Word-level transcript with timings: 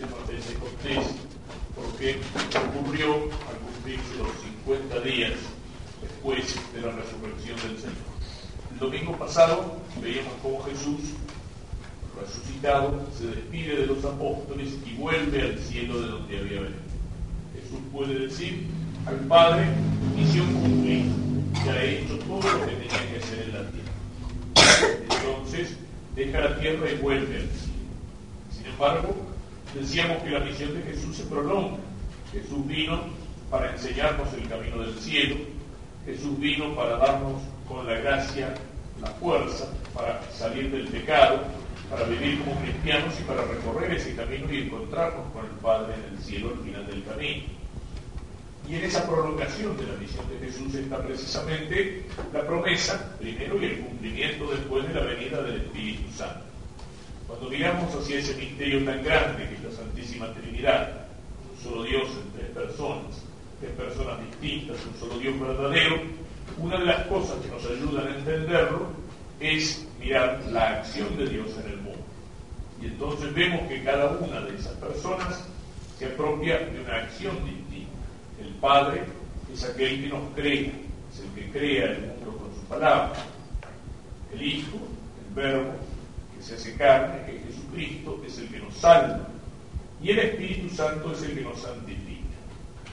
llama 0.00 0.16
Pentecostés, 0.26 1.14
porque 1.74 2.16
ocurrió 2.76 3.14
al 3.14 3.58
cumplirse 3.58 4.16
los 4.18 4.32
50 4.64 5.00
días 5.00 5.32
después 6.00 6.54
de 6.74 6.80
la 6.80 6.92
resurrección 6.92 7.56
del 7.56 7.78
Señor. 7.78 8.16
El 8.72 8.78
domingo 8.78 9.12
pasado 9.16 9.76
veíamos 10.02 10.32
cómo 10.42 10.62
Jesús, 10.64 11.00
resucitado, 12.20 13.06
se 13.16 13.26
despide 13.28 13.76
de 13.76 13.86
los 13.86 14.04
apóstoles 14.04 14.74
y 14.84 14.94
vuelve 14.94 15.42
al 15.42 15.58
cielo 15.58 16.00
de 16.00 16.08
donde 16.08 16.38
había 16.38 16.60
venido. 16.60 16.86
Jesús 17.54 17.78
puede 17.92 18.18
decir 18.26 18.66
al 19.06 19.16
Padre, 19.26 19.66
misión 20.16 20.52
cumplida, 20.52 21.12
ya 21.64 21.82
he 21.82 22.02
hecho 22.02 22.18
todo 22.18 22.42
lo 22.42 22.66
que 22.66 22.72
tenía 22.72 23.10
que 23.10 23.18
hacer 23.18 23.42
en 23.44 23.54
la 23.54 23.70
tierra. 23.70 25.06
Entonces, 25.10 25.76
deja 26.14 26.40
la 26.40 26.58
tierra 26.58 26.90
y 26.90 26.96
vuelve 26.96 27.36
al 27.36 27.48
cielo. 27.48 27.75
Sin 28.66 28.72
embargo, 28.72 29.14
decíamos 29.74 30.22
que 30.24 30.30
la 30.30 30.40
misión 30.40 30.74
de 30.74 30.82
Jesús 30.82 31.16
se 31.16 31.22
prolonga. 31.24 31.78
Jesús 32.32 32.66
vino 32.66 33.00
para 33.48 33.70
enseñarnos 33.70 34.32
el 34.34 34.48
camino 34.48 34.78
del 34.78 34.98
cielo. 34.98 35.36
Jesús 36.04 36.38
vino 36.40 36.74
para 36.74 36.96
darnos 36.96 37.42
con 37.68 37.86
la 37.86 37.94
gracia 37.94 38.54
la 39.00 39.06
fuerza 39.08 39.68
para 39.94 40.20
salir 40.32 40.70
del 40.72 40.88
pecado, 40.88 41.42
para 41.88 42.04
vivir 42.06 42.40
como 42.40 42.60
cristianos 42.60 43.14
y 43.20 43.22
para 43.22 43.42
recorrer 43.44 43.92
ese 43.92 44.16
camino 44.16 44.52
y 44.52 44.62
encontrarnos 44.62 45.32
con 45.32 45.44
el 45.44 45.52
Padre 45.62 45.94
en 45.94 46.16
el 46.16 46.22
cielo 46.24 46.50
al 46.50 46.64
final 46.64 46.86
del 46.88 47.04
camino. 47.04 47.44
Y 48.68 48.74
en 48.74 48.84
esa 48.84 49.06
prolongación 49.06 49.76
de 49.76 49.86
la 49.86 49.94
misión 49.94 50.24
de 50.28 50.44
Jesús 50.44 50.74
está 50.74 50.98
precisamente 50.98 52.04
la 52.32 52.44
promesa, 52.44 53.14
primero, 53.20 53.62
y 53.62 53.66
el 53.66 53.78
cumplimiento 53.78 54.50
después 54.50 54.88
de 54.88 54.94
la 54.94 55.06
venida 55.06 55.40
del 55.42 55.60
Espíritu 55.60 56.02
Santo. 56.16 56.55
Cuando 57.26 57.50
miramos 57.50 57.92
hacia 57.94 58.18
ese 58.18 58.34
misterio 58.36 58.84
tan 58.84 59.02
grande 59.02 59.48
que 59.48 59.54
es 59.56 59.64
la 59.64 59.70
Santísima 59.72 60.32
Trinidad, 60.32 61.06
un 61.52 61.62
solo 61.62 61.82
Dios 61.82 62.08
en 62.08 62.38
tres 62.38 62.50
personas, 62.50 63.22
tres 63.60 63.72
personas 63.72 64.20
distintas, 64.30 64.76
un 64.86 65.00
solo 65.00 65.18
Dios 65.18 65.40
verdadero, 65.40 65.96
una 66.58 66.78
de 66.78 66.84
las 66.84 67.06
cosas 67.06 67.36
que 67.42 67.48
nos 67.48 67.64
ayudan 67.64 68.06
a 68.06 68.16
entenderlo 68.16 68.86
es 69.40 69.86
mirar 69.98 70.40
la 70.50 70.78
acción 70.78 71.16
de 71.16 71.28
Dios 71.28 71.48
en 71.64 71.72
el 71.72 71.76
mundo. 71.78 72.04
Y 72.80 72.86
entonces 72.86 73.34
vemos 73.34 73.62
que 73.68 73.82
cada 73.82 74.12
una 74.12 74.40
de 74.42 74.56
esas 74.56 74.74
personas 74.74 75.44
se 75.98 76.06
apropia 76.06 76.58
de 76.58 76.80
una 76.80 76.96
acción 76.96 77.34
distinta. 77.44 77.92
El 78.40 78.52
Padre 78.60 79.02
es 79.52 79.64
aquel 79.64 80.02
que 80.02 80.08
nos 80.08 80.32
crea, 80.34 80.70
es 81.12 81.20
el 81.20 81.30
que 81.34 81.50
crea 81.50 81.86
el 81.86 82.00
mundo 82.02 82.38
con 82.38 82.54
su 82.54 82.60
palabra. 82.68 83.14
El 84.32 84.42
Hijo, 84.42 84.76
el 84.76 85.34
Verbo, 85.34 85.72
se 86.46 86.54
hace 86.54 86.74
carne, 86.74 87.26
que 87.26 87.36
es 87.36 87.42
Jesucristo, 87.44 88.22
es 88.24 88.38
el 88.38 88.48
que 88.48 88.60
nos 88.60 88.74
salva. 88.76 89.28
Y 90.00 90.10
el 90.10 90.18
Espíritu 90.20 90.74
Santo 90.74 91.12
es 91.12 91.22
el 91.22 91.34
que 91.34 91.40
nos 91.40 91.60
santifica. 91.60 92.22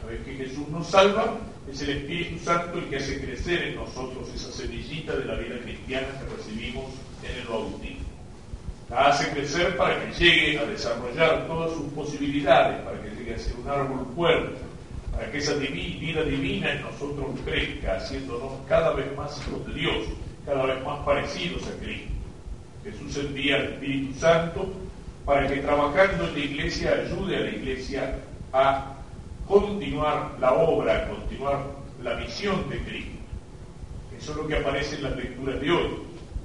Una 0.01 0.11
vez 0.11 0.25
que 0.25 0.33
Jesús 0.33 0.67
nos 0.69 0.87
salva, 0.87 1.37
es 1.71 1.81
el 1.83 1.89
Espíritu 1.91 2.43
Santo 2.43 2.79
el 2.79 2.85
que 2.85 2.97
hace 2.97 3.21
crecer 3.21 3.63
en 3.63 3.75
nosotros 3.75 4.27
esa 4.33 4.51
semillita 4.51 5.15
de 5.15 5.25
la 5.25 5.35
vida 5.35 5.59
cristiana 5.59 6.07
que 6.19 6.35
recibimos 6.35 6.85
en 7.23 7.41
el 7.41 7.47
bautismo. 7.47 8.03
La 8.89 9.07
hace 9.07 9.29
crecer 9.29 9.77
para 9.77 10.03
que 10.03 10.11
llegue 10.13 10.57
a 10.57 10.65
desarrollar 10.65 11.45
todas 11.45 11.73
sus 11.73 11.93
posibilidades, 11.93 12.81
para 12.81 13.01
que 13.01 13.09
llegue 13.11 13.35
a 13.35 13.39
ser 13.39 13.53
un 13.55 13.69
árbol 13.69 14.07
fuerte, 14.15 14.55
para 15.11 15.31
que 15.31 15.37
esa 15.37 15.53
vida 15.53 16.23
divina 16.23 16.71
en 16.71 16.81
nosotros 16.81 17.27
crezca, 17.45 17.97
haciéndonos 17.97 18.51
cada 18.67 18.93
vez 18.93 19.15
más 19.15 19.39
hijos 19.47 19.67
de 19.67 19.73
Dios, 19.73 20.05
cada 20.43 20.65
vez 20.65 20.83
más 20.83 21.05
parecidos 21.05 21.61
a 21.67 21.79
Cristo. 21.79 22.22
Jesús 22.83 23.17
envía 23.17 23.55
al 23.55 23.63
Espíritu 23.63 24.19
Santo 24.19 24.73
para 25.25 25.47
que 25.47 25.57
trabajando 25.57 26.27
en 26.27 26.33
la 26.33 26.39
iglesia 26.39 26.93
ayude 27.05 27.37
a 27.37 27.39
la 27.39 27.49
iglesia 27.49 28.19
a 28.51 28.93
continuar 29.47 30.37
la 30.39 30.53
obra, 30.53 31.07
continuar 31.07 31.65
la 32.01 32.15
misión 32.15 32.69
de 32.69 32.79
Cristo. 32.79 33.11
Eso 34.17 34.31
es 34.31 34.37
lo 34.37 34.47
que 34.47 34.57
aparece 34.57 34.97
en 34.97 35.03
las 35.03 35.15
lecturas 35.15 35.59
de 35.59 35.71
hoy. 35.71 35.89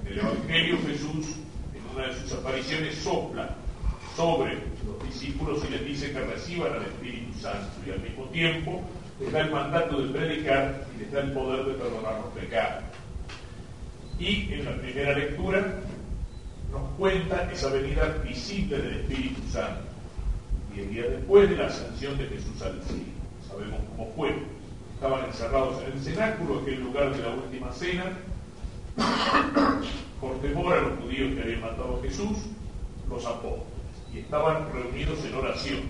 En 0.07 0.13
el 0.13 0.19
Evangelio 0.21 0.79
Jesús, 0.87 1.37
en 1.75 1.97
una 1.97 2.09
de 2.09 2.15
sus 2.15 2.33
apariciones, 2.33 2.95
sopla 2.97 3.51
sobre 4.17 4.55
los 4.87 5.05
discípulos 5.07 5.63
y 5.69 5.73
les 5.73 5.85
dice 5.85 6.13
que 6.13 6.21
reciban 6.21 6.73
al 6.73 6.83
Espíritu 6.83 7.39
Santo 7.39 7.69
y 7.87 7.91
al 7.91 8.01
mismo 8.01 8.25
tiempo 8.27 8.83
les 9.21 9.33
da 9.33 9.41
el 9.41 9.51
mandato 9.51 10.01
de 10.01 10.13
predicar 10.13 10.87
y 10.97 11.01
les 11.01 11.13
da 11.13 11.21
el 11.21 11.33
poder 11.33 11.67
de 11.67 11.75
perdonar 11.75 12.21
los 12.21 12.33
pecados. 12.35 12.85
Y 14.19 14.53
en 14.53 14.65
la 14.65 14.77
primera 14.77 15.17
lectura 15.17 15.75
nos 16.71 16.83
cuenta 16.97 17.51
esa 17.53 17.71
venida 17.71 18.07
visible 18.25 18.79
del 18.79 19.01
Espíritu 19.01 19.41
Santo 19.51 19.89
y 20.75 20.81
el 20.81 20.91
día 20.91 21.03
después 21.09 21.49
de 21.49 21.57
la 21.57 21.67
ascensión 21.67 22.19
de 22.19 22.27
Jesús 22.27 22.63
al 22.63 22.83
cielo. 22.83 23.05
Sabemos 23.49 23.81
cómo 23.91 24.13
fue. 24.15 24.35
Estaban 24.95 25.25
encerrados 25.25 25.83
en 25.83 25.93
el 25.93 26.01
cenáculo, 26.01 26.61
aquel 26.61 26.83
lugar 26.83 27.15
de 27.15 27.23
la 27.23 27.31
última 27.31 27.73
cena, 27.73 28.05
por 30.21 30.41
temor 30.41 30.75
a 30.75 30.81
los 30.81 30.99
judíos 31.01 31.35
que 31.35 31.43
habían 31.43 31.61
matado 31.61 31.99
a 31.99 32.03
Jesús, 32.03 32.39
los 33.09 33.25
apóstoles, 33.25 33.65
y 34.13 34.19
estaban 34.19 34.73
reunidos 34.73 35.25
en 35.25 35.35
oración. 35.35 35.81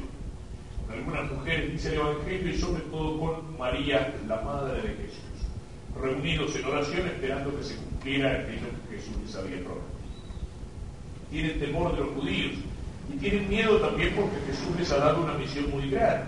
Con 0.87 0.99
algunas 0.99 1.33
mujeres, 1.33 1.73
dice 1.73 1.89
el 1.89 2.01
Evangelio, 2.01 2.55
y 2.55 2.59
sobre 2.59 2.83
todo 2.83 3.19
con 3.19 3.59
María, 3.59 4.15
la 4.27 4.43
madre 4.43 4.83
de 4.83 4.89
Jesús, 4.89 5.49
reunidos 6.01 6.55
en 6.55 6.65
oración 6.67 7.07
esperando 7.07 7.57
que 7.57 7.65
se 7.65 7.77
cumpliera 7.77 8.33
aquello 8.33 8.69
que 8.91 8.97
Jesús 8.97 9.17
les 9.25 9.35
había 9.37 9.65
prometido. 9.65 9.98
Tienen 11.31 11.59
temor 11.59 11.93
de 11.93 11.99
los 11.99 12.11
judíos, 12.15 12.53
y 13.13 13.17
tienen 13.17 13.49
miedo 13.49 13.79
también 13.79 14.15
porque 14.15 14.37
Jesús 14.47 14.79
les 14.79 14.93
ha 14.93 14.99
dado 14.99 15.23
una 15.23 15.35
misión 15.35 15.71
muy 15.71 15.91
grande. 15.91 16.27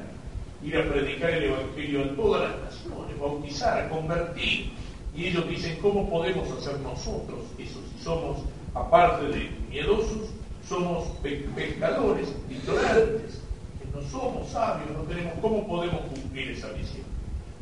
Ir 0.62 0.77
a 0.77 0.84
predicar 0.84 1.31
el 1.31 1.44
Evangelio 1.44 2.05
a 2.05 2.16
todas 2.16 2.50
las 2.50 2.75
naciones, 2.75 3.19
bautizar, 3.19 3.88
convertir. 3.88 4.71
Y 5.15 5.27
ellos 5.27 5.49
dicen, 5.49 5.78
¿cómo 5.83 6.09
podemos 6.09 6.50
hacer 6.53 6.78
nosotros 6.81 7.41
eso 7.59 7.81
si 7.97 8.05
somos, 8.05 8.38
aparte 8.75 9.27
de 9.27 9.50
miedosos, 9.69 10.31
somos 10.69 11.09
pescadores, 11.22 12.32
ignorantes, 12.49 13.41
que 13.78 13.99
no 13.99 14.03
somos 14.09 14.49
sabios, 14.50 14.91
no 14.97 15.03
tenemos, 15.03 15.32
¿cómo 15.41 15.67
podemos 15.67 16.00
cumplir 16.03 16.50
esa 16.50 16.69
misión? 16.69 17.05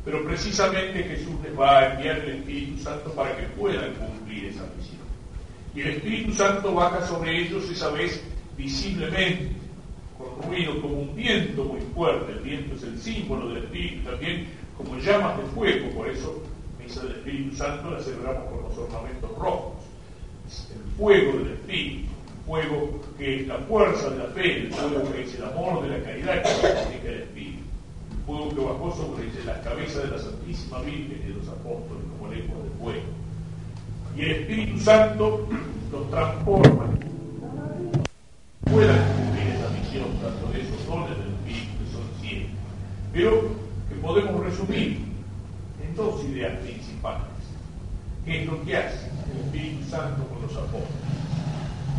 Pero 0.05 0.23
precisamente 0.23 1.03
Jesús 1.03 1.33
les 1.43 1.59
va 1.59 1.79
a 1.79 1.93
enviar 1.93 2.19
el 2.19 2.37
Espíritu 2.37 2.83
Santo 2.83 3.11
para 3.13 3.35
que 3.35 3.43
puedan 3.59 3.93
cumplir 3.95 4.45
esa 4.45 4.63
misión. 4.77 5.08
Y 5.75 5.81
el 5.81 5.87
Espíritu 5.89 6.33
Santo 6.33 6.73
baja 6.73 7.05
sobre 7.05 7.41
ellos 7.41 7.69
esa 7.69 7.89
vez 7.91 8.23
visiblemente, 8.57 9.51
con 10.17 10.49
ruido 10.49 10.81
como 10.81 10.99
un 10.99 11.15
viento 11.15 11.63
muy 11.63 11.81
fuerte. 11.93 12.31
El 12.33 12.39
viento 12.39 12.75
es 12.75 12.83
el 12.83 12.99
símbolo 12.99 13.49
del 13.49 13.63
Espíritu, 13.63 14.09
también 14.09 14.47
como 14.77 14.97
llamas 14.97 15.37
de 15.37 15.43
fuego, 15.43 15.89
por 15.91 16.09
eso 16.09 16.41
misa 16.81 17.03
del 17.03 17.17
Espíritu 17.17 17.55
Santo 17.55 17.91
la 17.91 17.99
celebramos 17.99 18.49
con 18.49 18.63
los 18.63 18.77
ornamentos 18.77 19.29
rojos. 19.37 19.73
Es 20.47 20.67
el 20.71 20.97
fuego 20.97 21.37
del 21.39 21.53
Espíritu, 21.53 22.09
el 22.09 22.45
fuego 22.45 23.01
que 23.17 23.41
es 23.41 23.47
la 23.47 23.57
fuerza 23.59 24.09
de 24.09 24.17
la 24.17 24.25
fe, 24.25 24.57
el 24.57 24.73
fuego 24.73 25.11
que 25.11 25.21
es 25.21 25.35
el 25.35 25.43
amor 25.43 25.83
de 25.83 25.97
la 25.97 26.03
caridad 26.03 26.41
que 26.41 26.49
significa 26.49 27.09
el 27.09 27.21
Espíritu. 27.21 27.59
El 28.11 28.25
fuego 28.25 28.49
que 28.49 28.61
bajó 28.61 28.95
sobre 28.95 29.45
las 29.45 29.57
cabezas 29.59 30.03
de 30.03 30.09
la 30.09 30.19
Santísima 30.19 30.81
Virgen 30.81 31.21
y 31.23 31.27
de 31.29 31.33
los 31.35 31.47
apóstoles 31.47 32.03
como 32.17 32.31
lengua 32.31 32.57
de 32.63 32.69
fuego. 32.81 33.18
Y 34.19 34.21
el 34.23 34.31
Espíritu 34.31 34.77
Santo 34.81 35.47
los 35.93 36.09
transforma 36.09 36.89
puedan 38.69 38.97
cumplir 39.13 39.47
esa 39.47 39.69
misión, 39.69 40.07
tanto 40.21 40.51
de 40.51 40.61
esos 40.61 40.85
dones 40.87 41.17
del 41.17 41.29
Espíritu 41.35 41.71
que 41.79 41.91
son 41.93 42.03
siete, 42.19 42.49
pero 43.13 43.43
que 43.87 43.95
podemos 44.01 44.43
resumir 44.43 44.99
en 45.81 45.95
dos 45.95 46.21
ideas 46.25 46.51
principales. 46.57 47.23
¿Qué 48.25 48.41
es 48.41 48.45
lo 48.45 48.61
que 48.65 48.75
hace 48.75 49.07
el 49.31 49.45
Espíritu 49.45 49.89
Santo 49.89 50.27
con 50.27 50.41
los 50.41 50.51
apóstoles? 50.51 50.89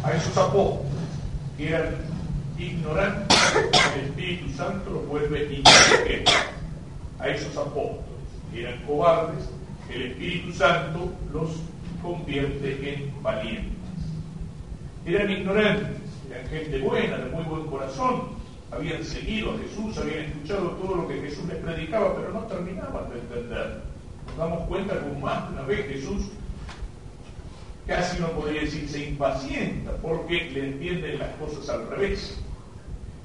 A 0.05 0.13
esos 0.13 0.37
apóstoles 0.37 0.93
que 1.57 1.69
eran 1.71 1.95
ignorantes, 2.59 3.39
el 3.97 4.05
Espíritu 4.05 4.55
Santo 4.59 4.91
los 4.91 5.09
vuelve 5.09 5.55
inteligentes. 5.55 6.35
A 7.19 7.29
esos 7.31 7.57
apóstoles 7.57 8.05
que 8.53 8.61
eran 8.61 8.79
cobardes, 8.83 9.49
el 9.89 10.03
Espíritu 10.03 10.53
Santo 10.53 11.11
los 11.33 11.49
convierte 12.03 12.95
en 12.95 13.23
valientes. 13.23 13.79
Eran 15.07 15.31
ignorantes, 15.31 15.89
eran 16.31 16.47
gente 16.49 16.79
buena, 16.81 17.17
de 17.19 17.31
muy 17.31 17.45
buen 17.45 17.67
corazón, 17.67 18.41
habían 18.71 19.05
seguido 19.05 19.53
a 19.53 19.59
Jesús, 19.59 19.99
habían 19.99 20.27
escuchado 20.27 20.71
todo 20.71 20.97
lo 20.97 21.09
que 21.09 21.21
Jesús 21.21 21.45
les 21.47 21.57
predicaba, 21.57 22.15
pero 22.17 22.33
no 22.33 22.41
terminaban 22.41 23.11
de 23.11 23.19
entender. 23.19 23.83
Nos 24.27 24.37
damos 24.37 24.69
cuenta 24.69 24.95
que 24.95 25.21
más 25.21 25.49
de 25.49 25.55
una 25.55 25.63
vez 25.63 25.87
Jesús 25.87 26.29
casi 27.87 28.21
no 28.21 28.29
podría 28.29 28.61
decir 28.61 28.89
se 28.89 29.09
impacienta 29.09 29.91
porque 29.97 30.51
le 30.51 30.69
entienden 30.69 31.19
las 31.19 31.31
cosas 31.37 31.69
al 31.69 31.89
revés. 31.89 32.39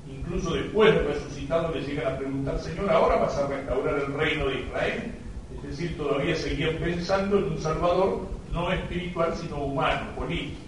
Incluso 0.09 0.55
después 0.55 0.93
de 0.93 1.01
resucitado 1.01 1.73
le 1.73 1.81
llegan 1.81 2.13
a 2.13 2.17
preguntar, 2.17 2.59
Señor, 2.59 2.89
¿ahora 2.89 3.17
vas 3.17 3.37
a 3.37 3.47
restaurar 3.47 3.99
el 3.99 4.13
reino 4.13 4.47
de 4.47 4.61
Israel? 4.61 5.11
Es 5.57 5.69
decir, 5.69 5.97
todavía 5.97 6.35
seguían 6.35 6.77
pensando 6.77 7.37
en 7.37 7.43
un 7.45 7.59
Salvador 7.59 8.34
no 8.55 8.71
espiritual, 8.71 9.35
sino 9.35 9.57
humano, 9.57 10.15
político 10.15 10.65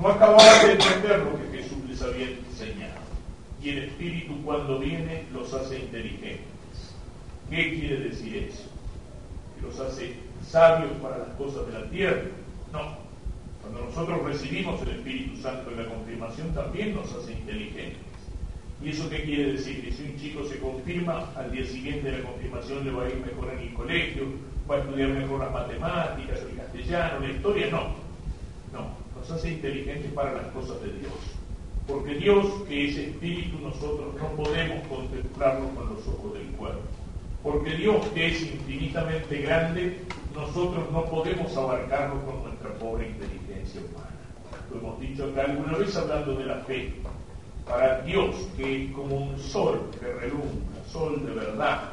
no 0.00 0.08
acababan 0.08 0.66
de 0.66 0.72
entender 0.72 1.18
lo 1.18 1.36
que 1.36 1.58
Jesús 1.58 1.78
les 1.88 2.00
había 2.00 2.30
enseñado. 2.30 3.00
Y 3.62 3.70
el 3.70 3.78
Espíritu 3.84 4.34
cuando 4.44 4.78
viene 4.78 5.24
los 5.32 5.52
hace 5.52 5.80
inteligentes. 5.80 6.46
¿Qué 7.50 7.78
quiere 7.78 8.08
decir 8.08 8.48
eso? 8.50 8.64
¿Que 9.54 9.66
los 9.66 9.78
hace 9.78 10.14
sabios 10.48 10.92
para 11.02 11.18
las 11.18 11.28
cosas 11.36 11.66
de 11.66 11.78
la 11.78 11.90
tierra? 11.90 12.22
No. 12.72 12.96
Cuando 13.60 13.84
nosotros 13.84 14.22
recibimos 14.22 14.80
el 14.82 14.90
Espíritu 14.90 15.36
Santo 15.42 15.70
en 15.70 15.82
la 15.82 15.88
confirmación 15.90 16.54
también 16.54 16.94
nos 16.94 17.12
hace 17.12 17.32
inteligentes. 17.32 18.09
¿Y 18.82 18.90
eso 18.90 19.10
qué 19.10 19.22
quiere 19.24 19.52
decir? 19.52 19.84
Que 19.84 19.92
si 19.92 20.04
un 20.04 20.16
chico 20.16 20.44
se 20.44 20.58
confirma, 20.58 21.30
al 21.36 21.52
día 21.52 21.66
siguiente 21.66 22.12
la 22.12 22.22
confirmación 22.22 22.84
le 22.84 22.90
va 22.90 23.04
a 23.04 23.08
ir 23.08 23.16
mejor 23.16 23.52
en 23.52 23.58
el 23.58 23.74
colegio, 23.74 24.24
va 24.70 24.76
a 24.76 24.78
estudiar 24.78 25.08
mejor 25.10 25.40
las 25.40 25.52
matemáticas, 25.52 26.40
el 26.40 26.56
castellano, 26.56 27.20
la 27.20 27.32
historia, 27.32 27.70
no. 27.70 27.80
No, 28.72 28.86
nos 29.16 29.30
hace 29.30 29.50
inteligentes 29.50 30.10
para 30.12 30.32
las 30.32 30.46
cosas 30.46 30.80
de 30.82 30.92
Dios. 30.94 31.12
Porque 31.86 32.14
Dios, 32.14 32.46
que 32.68 32.88
es 32.88 32.96
espíritu, 32.96 33.58
nosotros 33.58 34.14
no 34.14 34.28
podemos 34.42 34.86
contemplarlo 34.86 35.68
con 35.70 35.94
los 35.94 36.06
ojos 36.06 36.34
del 36.34 36.46
cuerpo. 36.52 36.80
Porque 37.42 37.70
Dios, 37.74 38.06
que 38.14 38.28
es 38.28 38.42
infinitamente 38.42 39.42
grande, 39.42 39.98
nosotros 40.34 40.90
no 40.92 41.04
podemos 41.06 41.54
abarcarlo 41.56 42.24
con 42.24 42.44
nuestra 42.44 42.70
pobre 42.74 43.08
inteligencia 43.08 43.80
humana. 43.80 44.10
Lo 44.70 44.78
hemos 44.78 45.00
dicho 45.00 45.24
acá 45.24 45.50
alguna 45.50 45.76
vez 45.76 45.96
hablando 45.96 46.34
de 46.34 46.46
la 46.46 46.56
fe. 46.60 46.92
Para 47.70 48.00
Dios, 48.00 48.34
que 48.56 48.86
es 48.86 48.92
como 48.92 49.16
un 49.16 49.38
sol 49.38 49.80
que 50.00 50.12
relumbra, 50.12 50.84
sol 50.90 51.24
de 51.24 51.32
verdad, 51.32 51.92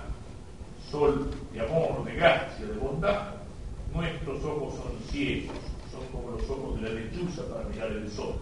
sol 0.90 1.30
de 1.54 1.62
amor, 1.62 2.04
de 2.04 2.16
gracia, 2.16 2.66
de 2.66 2.80
bondad, 2.80 3.36
nuestros 3.94 4.44
ojos 4.44 4.74
son 4.74 4.94
ciegos, 5.12 5.56
son 5.92 6.04
como 6.12 6.32
los 6.32 6.50
ojos 6.50 6.82
de 6.82 6.90
la 6.90 7.00
lechuza 7.00 7.44
para 7.48 7.70
mirar 7.70 7.92
el 7.92 8.10
sol. 8.10 8.34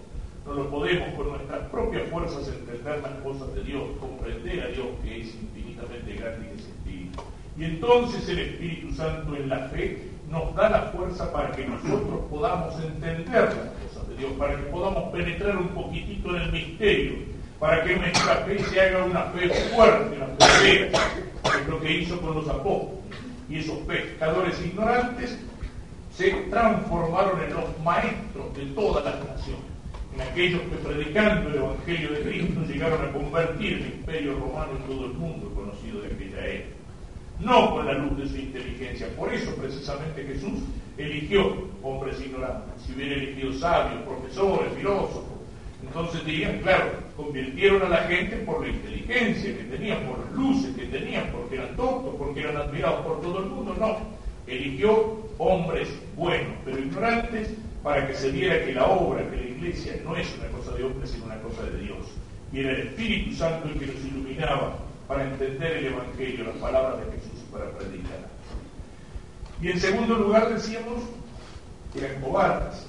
No 0.45 0.53
lo 0.53 0.69
podemos 0.69 1.13
con 1.15 1.27
nuestras 1.27 1.59
propias 1.69 2.09
fuerzas 2.09 2.47
entender 2.47 3.01
las 3.01 3.21
cosas 3.21 3.53
de 3.53 3.63
Dios, 3.63 3.83
comprender 3.99 4.63
a 4.63 4.67
Dios 4.67 4.87
que 5.03 5.21
es 5.21 5.35
infinitamente 5.35 6.13
grande 6.13 6.45
y 6.45 6.49
que 6.49 6.55
es 6.55 6.67
espíritu. 6.69 7.23
Y 7.57 7.63
entonces 7.65 8.29
el 8.29 8.39
Espíritu 8.39 8.93
Santo 8.93 9.35
en 9.35 9.49
la 9.49 9.67
fe 9.69 10.09
nos 10.29 10.55
da 10.55 10.69
la 10.69 10.81
fuerza 10.83 11.31
para 11.33 11.51
que 11.51 11.65
nosotros 11.65 12.21
podamos 12.29 12.81
entender 12.81 13.27
las 13.27 13.55
cosas 13.55 13.94
Dios, 14.17 14.31
para 14.37 14.55
que 14.55 14.63
podamos 14.63 15.11
penetrar 15.11 15.57
un 15.57 15.69
poquitito 15.69 16.35
en 16.35 16.41
el 16.41 16.51
misterio, 16.51 17.13
para 17.59 17.83
que 17.83 17.95
nuestra 17.95 18.35
fe 18.37 18.59
se 18.59 18.81
haga 18.81 19.05
una 19.05 19.23
fe 19.25 19.49
fuerte, 19.49 20.17
una 20.17 20.47
fe 20.47 20.91
que 20.91 21.61
es 21.61 21.67
lo 21.67 21.79
que 21.79 21.91
hizo 21.91 22.19
con 22.21 22.35
los 22.35 22.47
apóstoles. 22.47 22.99
Y 23.49 23.59
esos 23.59 23.77
pescadores 23.79 24.59
ignorantes 24.65 25.37
se 26.15 26.31
transformaron 26.49 27.41
en 27.43 27.53
los 27.53 27.79
maestros 27.83 28.55
de 28.55 28.65
todas 28.67 29.05
las 29.05 29.15
naciones, 29.27 29.65
en 30.13 30.21
aquellos 30.21 30.61
que 30.61 30.75
predicando 30.77 31.49
el 31.49 31.55
Evangelio 31.55 32.11
de 32.11 32.21
Cristo 32.21 32.61
llegaron 32.67 33.05
a 33.05 33.11
convertir 33.11 33.73
el 33.73 33.85
imperio 33.85 34.33
romano 34.33 34.71
en 34.77 34.83
todo 34.83 35.05
el 35.05 35.13
mundo 35.13 35.53
conocido 35.53 36.01
de 36.01 36.07
aquella 36.07 36.47
época 36.47 36.75
no 37.39 37.71
con 37.71 37.85
la 37.85 37.93
luz 37.93 38.17
de 38.17 38.29
su 38.29 38.37
inteligencia. 38.37 39.07
Por 39.17 39.33
eso 39.33 39.53
precisamente 39.55 40.23
Jesús 40.23 40.59
eligió 40.97 41.67
hombres 41.83 42.19
ignorantes. 42.21 42.81
Si 42.85 42.93
hubiera 42.93 43.15
elegido 43.15 43.53
sabios, 43.53 44.01
profesores, 44.03 44.73
filósofos, 44.77 45.23
entonces 45.85 46.25
dirían, 46.25 46.59
claro, 46.59 46.85
convirtieron 47.15 47.81
a 47.83 47.89
la 47.89 48.03
gente 48.03 48.37
por 48.37 48.61
la 48.61 48.69
inteligencia 48.69 49.55
que 49.55 49.63
tenían, 49.63 49.99
por 50.03 50.19
las 50.19 50.31
luces 50.33 50.75
que 50.75 50.85
tenían, 50.85 51.31
porque 51.31 51.55
eran 51.55 51.75
tontos, 51.75 52.15
porque 52.17 52.41
eran 52.41 52.57
admirados 52.57 53.05
por 53.05 53.21
todo 53.21 53.39
el 53.39 53.45
mundo. 53.45 53.75
No, 53.79 53.97
eligió 54.47 55.19
hombres 55.37 55.89
buenos, 56.15 56.53
pero 56.63 56.79
ignorantes, 56.79 57.49
para 57.83 58.07
que 58.07 58.15
se 58.15 58.31
viera 58.31 58.65
que 58.65 58.73
la 58.73 58.85
obra, 58.85 59.29
que 59.29 59.35
la 59.35 59.43
iglesia 59.43 60.01
no 60.03 60.15
es 60.15 60.27
una 60.39 60.47
cosa 60.49 60.75
de 60.75 60.83
hombres, 60.83 61.11
sino 61.11 61.25
una 61.25 61.39
cosa 61.41 61.63
de 61.63 61.79
Dios. 61.79 62.05
Y 62.51 62.59
era 62.61 62.71
el 62.71 62.87
Espíritu 62.87 63.35
Santo 63.35 63.67
el 63.67 63.79
que 63.79 63.85
nos 63.85 64.05
iluminaba 64.05 64.79
para 65.07 65.23
entender 65.23 65.77
el 65.77 65.85
Evangelio, 65.87 66.45
las 66.45 66.55
palabras 66.55 66.97
de 67.05 67.11
Jesús 67.11 67.43
para 67.51 67.69
predicar. 67.71 68.34
Y 69.65 69.71
en 69.71 69.79
segundo 69.79 70.13
lugar 70.13 70.53
decíamos 70.53 71.01
que 71.91 72.05
eran 72.05 72.21
cobardes 72.21 72.85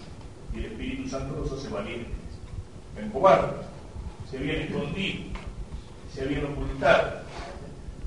y 0.52 0.58
el 0.58 0.64
Espíritu 0.66 1.08
Santo 1.08 1.34
los 1.40 1.50
hace 1.50 1.70
valientes. 1.70 2.12
Eran 2.98 3.08
cobardes, 3.12 3.64
se 4.30 4.36
habían 4.36 4.56
escondido, 4.56 5.22
se 6.12 6.20
habían 6.20 6.44
ocultado. 6.44 7.20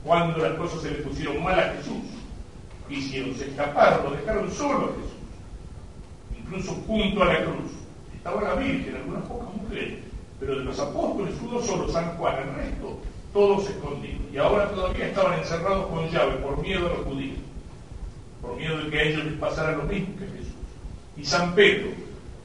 Cuando 0.03 0.37
las 0.37 0.53
cosas 0.53 0.83
se 0.83 0.91
le 0.91 0.97
pusieron 0.97 1.41
mal 1.41 1.59
a 1.59 1.73
Jesús, 1.77 2.03
hicieron, 2.91 3.33
se 3.33 3.49
escaparon, 3.49 4.03
lo 4.03 4.11
dejaron 4.11 4.51
solo 4.51 4.85
a 4.85 4.89
Jesús, 4.89 6.39
incluso 6.39 6.73
junto 6.85 7.23
a 7.23 7.25
la 7.25 7.45
cruz. 7.45 7.71
Estaba 8.13 8.43
la 8.43 8.53
Virgen, 8.53 8.97
algunas 8.97 9.23
pocas 9.23 9.49
mujeres, 9.63 9.97
pero 10.39 10.59
de 10.59 10.65
los 10.65 10.79
apóstoles 10.79 11.33
uno 11.41 11.59
solo, 11.59 11.91
San 11.91 12.15
Juan, 12.17 12.35
el 12.37 12.53
resto 12.53 12.99
todos 13.33 13.67
escondidos. 13.67 14.21
Y 14.31 14.37
ahora 14.37 14.69
todavía 14.69 15.07
estaban 15.07 15.39
encerrados 15.39 15.87
con 15.87 16.07
llave 16.09 16.33
por 16.35 16.61
miedo 16.61 16.85
a 16.85 16.89
los 16.89 17.07
judíos, 17.07 17.39
por 18.41 18.55
miedo 18.55 18.77
de 18.77 18.89
que 18.89 18.99
a 18.99 19.03
ellos 19.03 19.25
les 19.25 19.33
pasara 19.35 19.77
lo 19.77 19.83
mismo 19.83 20.15
que 20.17 20.25
a 20.25 20.27
Jesús. 20.27 20.53
Y 21.17 21.25
San 21.25 21.53
Pedro, 21.55 21.89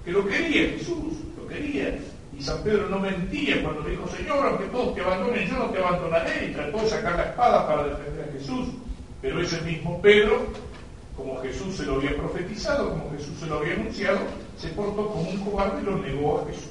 que 0.05 0.13
lo 0.13 0.27
quería 0.27 0.71
Jesús, 0.71 1.15
lo 1.37 1.47
quería. 1.47 1.99
Y 2.37 2.43
San 2.43 2.63
Pedro 2.63 2.89
no 2.89 2.99
mentía 2.99 3.63
cuando 3.63 3.83
le 3.83 3.91
dijo, 3.91 4.09
Señor, 4.09 4.47
aunque 4.47 4.67
todos 4.67 4.95
te 4.95 5.03
abandonen, 5.03 5.49
yo 5.49 5.57
no 5.57 5.67
te 5.67 5.79
abandonaré. 5.79 6.47
Y 6.47 6.53
trató 6.53 6.79
de 6.79 6.89
sacar 6.89 7.17
la 7.17 7.25
espada 7.25 7.67
para 7.69 7.85
defender 7.89 8.29
a 8.29 8.33
Jesús. 8.33 8.69
Pero 9.23 9.41
ese 9.41 9.61
mismo 9.63 10.03
Pedro, 10.03 10.47
como 11.17 11.41
Jesús 11.41 11.77
se 11.77 11.87
lo 11.87 11.95
había 11.97 12.17
profetizado, 12.17 12.91
como 12.91 13.11
Jesús 13.13 13.39
se 13.39 13.47
lo 13.47 13.59
había 13.59 13.75
anunciado, 13.75 14.19
se 14.59 14.69
portó 14.71 15.07
como 15.07 15.31
un 15.31 15.45
cobarde 15.45 15.81
y 15.81 15.85
lo 15.85 15.99
negó 15.99 16.41
a 16.41 16.47
Jesús. 16.47 16.71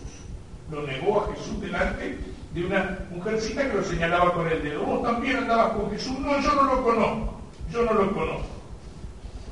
Lo 0.70 0.86
negó 0.86 1.22
a 1.22 1.34
Jesús 1.34 1.62
delante 1.62 2.18
de 2.54 2.66
una 2.66 3.00
mujercita 3.12 3.70
que 3.70 3.78
lo 3.78 3.84
señalaba 3.84 4.34
con 4.34 4.48
el 4.48 4.62
dedo. 4.62 4.84
Vos 4.84 5.04
también 5.04 5.38
andabas 5.38 5.74
con 5.74 5.90
Jesús. 5.92 6.20
No, 6.20 6.40
yo 6.42 6.54
no 6.54 6.64
lo 6.64 6.84
conozco. 6.84 7.40
Yo 7.72 7.84
no 7.84 7.94
lo 7.94 8.14
conozco. 8.14 8.52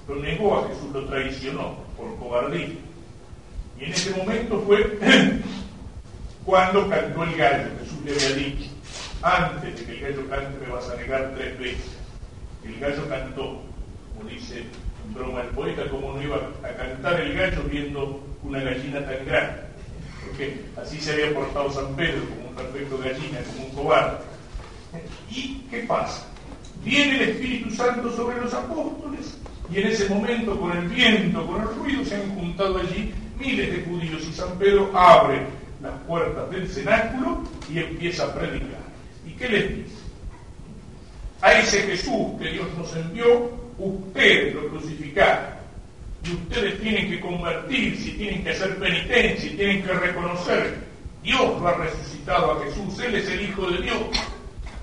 Lo 0.08 0.16
negó 0.16 0.60
a 0.60 0.68
Jesús, 0.68 0.92
lo 0.94 1.06
traicionó 1.06 1.76
por 1.98 2.18
cobardía. 2.18 2.70
Y 3.80 3.84
en 3.86 3.92
ese 3.92 4.12
momento 4.12 4.62
fue 4.66 5.00
cuando 6.46 6.90
cantó 6.90 7.24
el 7.24 7.36
gallo. 7.36 7.70
Jesús 7.80 8.00
le 8.06 8.12
había 8.12 8.48
dicho, 8.48 8.70
antes 9.22 9.80
de 9.80 9.86
que 9.86 9.92
el 9.92 10.02
gallo 10.02 10.30
cante 10.30 10.66
me 10.66 10.74
vas 10.74 10.90
a 10.90 10.96
negar 10.96 11.34
tres 11.36 11.60
veces. 11.60 11.92
El 12.64 12.80
gallo 12.80 13.08
cantó, 13.10 13.62
como 14.16 14.30
dice 14.30 14.60
en 14.60 15.14
broma 15.14 15.42
el 15.42 15.48
poeta, 15.50 15.90
como 15.90 16.14
no 16.14 16.22
iba 16.22 16.38
a 16.64 16.68
cantar 16.76 17.20
el 17.22 17.34
gallo 17.34 17.64
viendo 17.64 18.24
una 18.44 18.60
gallina 18.60 19.06
tan 19.06 19.26
grande. 19.26 19.62
Porque 20.26 20.62
así 20.82 21.00
se 21.00 21.14
había 21.14 21.34
portado 21.34 21.72
San 21.72 21.96
Pedro, 21.96 22.22
como 22.30 22.50
un 22.50 22.56
perfecto 22.56 22.98
gallina, 22.98 23.40
como 23.54 23.66
un 23.66 23.72
cobarde. 23.72 24.18
¿Y 25.30 25.60
qué 25.70 25.80
pasa? 25.84 26.28
Viene 26.84 27.24
el 27.24 27.30
Espíritu 27.30 27.72
Santo 27.72 28.12
sobre 28.16 28.42
los 28.42 28.54
apóstoles 28.54 29.38
y 29.72 29.80
en 29.80 29.88
ese 29.88 30.10
momento, 30.10 30.60
con 30.60 30.78
el 30.78 30.88
viento, 30.90 31.46
con 31.48 31.62
el 31.62 31.68
ruido, 31.76 32.04
se 32.04 32.16
han 32.16 32.36
juntado 32.36 32.78
allí 32.78 33.14
miles 33.40 33.72
de 33.72 33.84
judíos 33.84 34.24
y 34.30 34.34
San 34.34 34.58
Pedro 34.60 34.92
abre 34.94 35.42
las 35.82 35.94
puertas 36.08 36.50
del 36.52 36.68
cenáculo 36.68 37.42
y 37.72 37.80
empieza 37.80 38.26
a 38.26 38.34
predicar. 38.34 38.82
¿Y 39.26 39.32
qué 39.32 39.50
les 39.50 39.70
dice? 39.70 39.96
A 41.42 41.54
ese 41.54 41.82
Jesús 41.84 42.40
que 42.40 42.52
Dios 42.52 42.68
nos 42.78 42.96
envió, 42.96 43.50
ustedes 43.78 44.54
lo 44.54 44.68
crucificaron 44.68 45.62
y 46.24 46.34
ustedes 46.34 46.80
tienen 46.82 47.10
que 47.10 47.20
convertirse, 47.20 48.12
tienen 48.12 48.44
que 48.44 48.52
hacer 48.52 48.78
penitencia, 48.78 49.56
tienen 49.56 49.84
que 49.84 49.94
reconocer, 49.94 50.78
Dios 51.24 51.62
lo 51.62 51.68
ha 51.68 51.74
resucitado 51.74 52.52
a 52.52 52.64
Jesús, 52.66 53.00
Él 53.00 53.16
es 53.16 53.30
el 53.30 53.42
Hijo 53.42 53.72
de 53.72 53.82
Dios. 53.82 53.98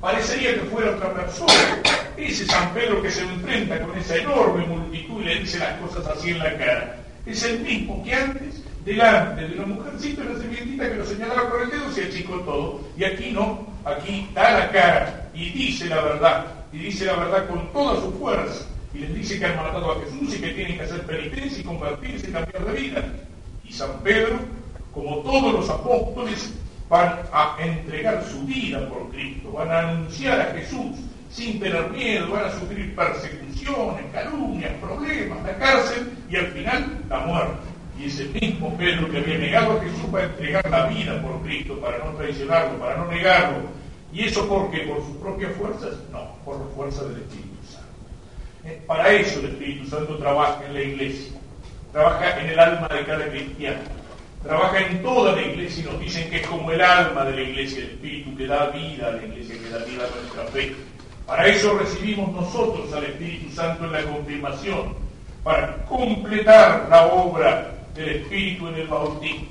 Parecería 0.01 0.55
que 0.55 0.61
fuera 0.63 0.93
otra 0.93 1.15
persona. 1.15 1.83
Ese 2.19 2.47
San 2.47 2.75
Pedro 2.75 3.01
que 3.01 3.13
se 3.13 3.23
enfrenta 3.23 3.81
con 3.81 3.97
esa 3.97 4.17
enorme 4.17 4.67
multitud 4.67 5.23
y 5.23 5.25
le 5.25 5.41
dice 5.41 5.61
las 5.61 5.79
cosas 5.79 6.05
así 6.07 6.31
en 6.31 6.41
la 6.41 6.57
cara. 6.57 6.97
Es 7.25 7.45
el 7.45 7.61
mismo 7.61 8.03
que 8.03 8.13
antes, 8.13 8.63
delante 8.85 9.47
de 9.47 9.55
una 9.55 9.67
mujercita, 9.67 10.23
una 10.23 10.37
servientita 10.37 10.91
que 10.91 10.97
lo 10.97 11.07
señalaba 11.07 11.49
con 11.49 11.63
el 11.63 11.71
dedo, 11.71 11.93
se 11.93 12.07
achicó 12.07 12.41
todo. 12.41 12.81
Y 12.97 13.05
aquí 13.05 13.31
no, 13.31 13.67
aquí 13.85 14.29
da 14.35 14.59
la 14.59 14.71
cara 14.73 15.31
y 15.33 15.51
dice 15.51 15.87
la 15.87 16.01
verdad. 16.01 16.47
Y 16.73 16.79
dice 16.79 17.05
la 17.05 17.15
verdad 17.15 17.49
con 17.49 17.73
toda 17.73 18.01
su 18.01 18.13
fuerza 18.19 18.67
y 18.93 18.99
les 18.99 19.15
dice 19.15 19.39
que 19.39 19.47
han 19.47 19.57
matado 19.57 19.93
a 19.93 20.01
Jesús 20.01 20.35
y 20.35 20.41
que 20.41 20.49
tienen 20.49 20.77
que 20.77 20.83
hacer 20.83 21.03
penitencia 21.03 21.61
y 21.61 21.65
convertirse 21.65 22.31
y 22.31 22.33
cambiar 22.33 22.65
de 22.65 22.81
vida. 22.81 23.05
Y 23.65 23.73
San 23.73 24.01
Pedro, 24.03 24.41
como 24.93 25.19
todos 25.19 25.53
los 25.53 25.71
apóstoles, 25.71 26.53
van 26.89 27.21
a 27.33 27.57
entregar 27.61 28.25
su 28.25 28.43
vida 28.45 28.89
por 28.89 29.11
Cristo, 29.11 29.53
van 29.53 29.71
a 29.71 29.91
anunciar 29.91 30.41
a 30.41 30.47
Jesús 30.55 30.97
sin 31.31 31.61
tener 31.61 31.91
miedo, 31.91 32.31
van 32.31 32.47
a 32.47 32.53
sufrir 32.53 32.95
persecuciones, 32.95 34.05
calumnias, 34.13 34.73
problemas, 34.81 35.43
la 35.45 35.57
cárcel 35.59 36.11
y 36.31 36.37
al 36.37 36.47
final 36.49 36.99
la 37.09 37.19
muerte. 37.21 37.69
Y 37.99 38.07
ese 38.07 38.27
mismo 38.27 38.77
Pedro 38.77 39.11
que 39.11 39.19
había 39.19 39.39
negado 39.39 39.73
a 39.73 39.83
Jesús 39.83 40.15
va 40.15 40.21
a 40.21 40.25
entregar 40.25 40.71
la 40.71 40.87
vida 40.87 41.21
por 41.21 41.43
Cristo 41.43 41.81
para 41.81 41.99
no 41.99 42.13
traicionarlo, 42.13 42.79
para 42.79 42.97
no 42.97 43.11
negarlo. 43.11 43.59
¿Y 44.13 44.25
eso 44.25 44.49
por 44.49 44.71
qué? 44.71 44.79
¿Por 44.81 45.05
sus 45.05 45.17
propias 45.17 45.53
fuerzas? 45.57 45.95
No, 46.13 46.37
por 46.45 46.59
la 46.61 46.67
fuerza 46.75 47.05
del 47.05 47.19
Espíritu. 47.23 47.49
Para 48.87 49.11
eso 49.13 49.41
el 49.41 49.47
Espíritu 49.47 49.87
Santo 49.87 50.19
trabaja 50.19 50.65
en 50.67 50.75
la 50.75 50.83
iglesia, 50.83 51.39
trabaja 51.93 52.41
en 52.41 52.51
el 52.51 52.59
alma 52.59 52.89
de 52.89 53.05
cada 53.05 53.29
cristiano. 53.29 53.79
trabaja 54.43 54.79
en 54.81 55.03
toda 55.03 55.35
la 55.35 55.43
iglesia 55.43 55.83
y 55.83 55.87
nos 55.87 56.01
dicen 56.01 56.31
que 56.31 56.37
es 56.37 56.47
como 56.47 56.71
el 56.71 56.81
alma 56.81 57.25
de 57.25 57.33
la 57.33 57.43
iglesia, 57.43 57.79
el 57.79 57.91
espíritu 57.91 58.37
que 58.37 58.47
da 58.47 58.67
vida 58.71 59.09
a 59.09 59.11
la 59.13 59.25
iglesia, 59.25 59.57
que 59.59 59.69
da 59.69 59.85
vida 59.85 60.05
a 60.05 60.21
nuestra 60.21 60.45
fe. 60.53 60.77
Para 61.29 61.47
eso 61.47 61.77
recibimos 61.77 62.33
nosotros 62.33 62.91
al 62.95 63.05
Espíritu 63.05 63.55
Santo 63.55 63.85
en 63.85 63.93
la 63.93 64.03
confirmación, 64.03 64.95
para 65.45 65.85
completar 65.85 66.87
la 66.89 67.07
obra 67.09 67.71
del 67.95 68.09
Espíritu 68.09 68.67
en 68.69 68.77
el 68.77 68.87
bautismo, 68.87 69.47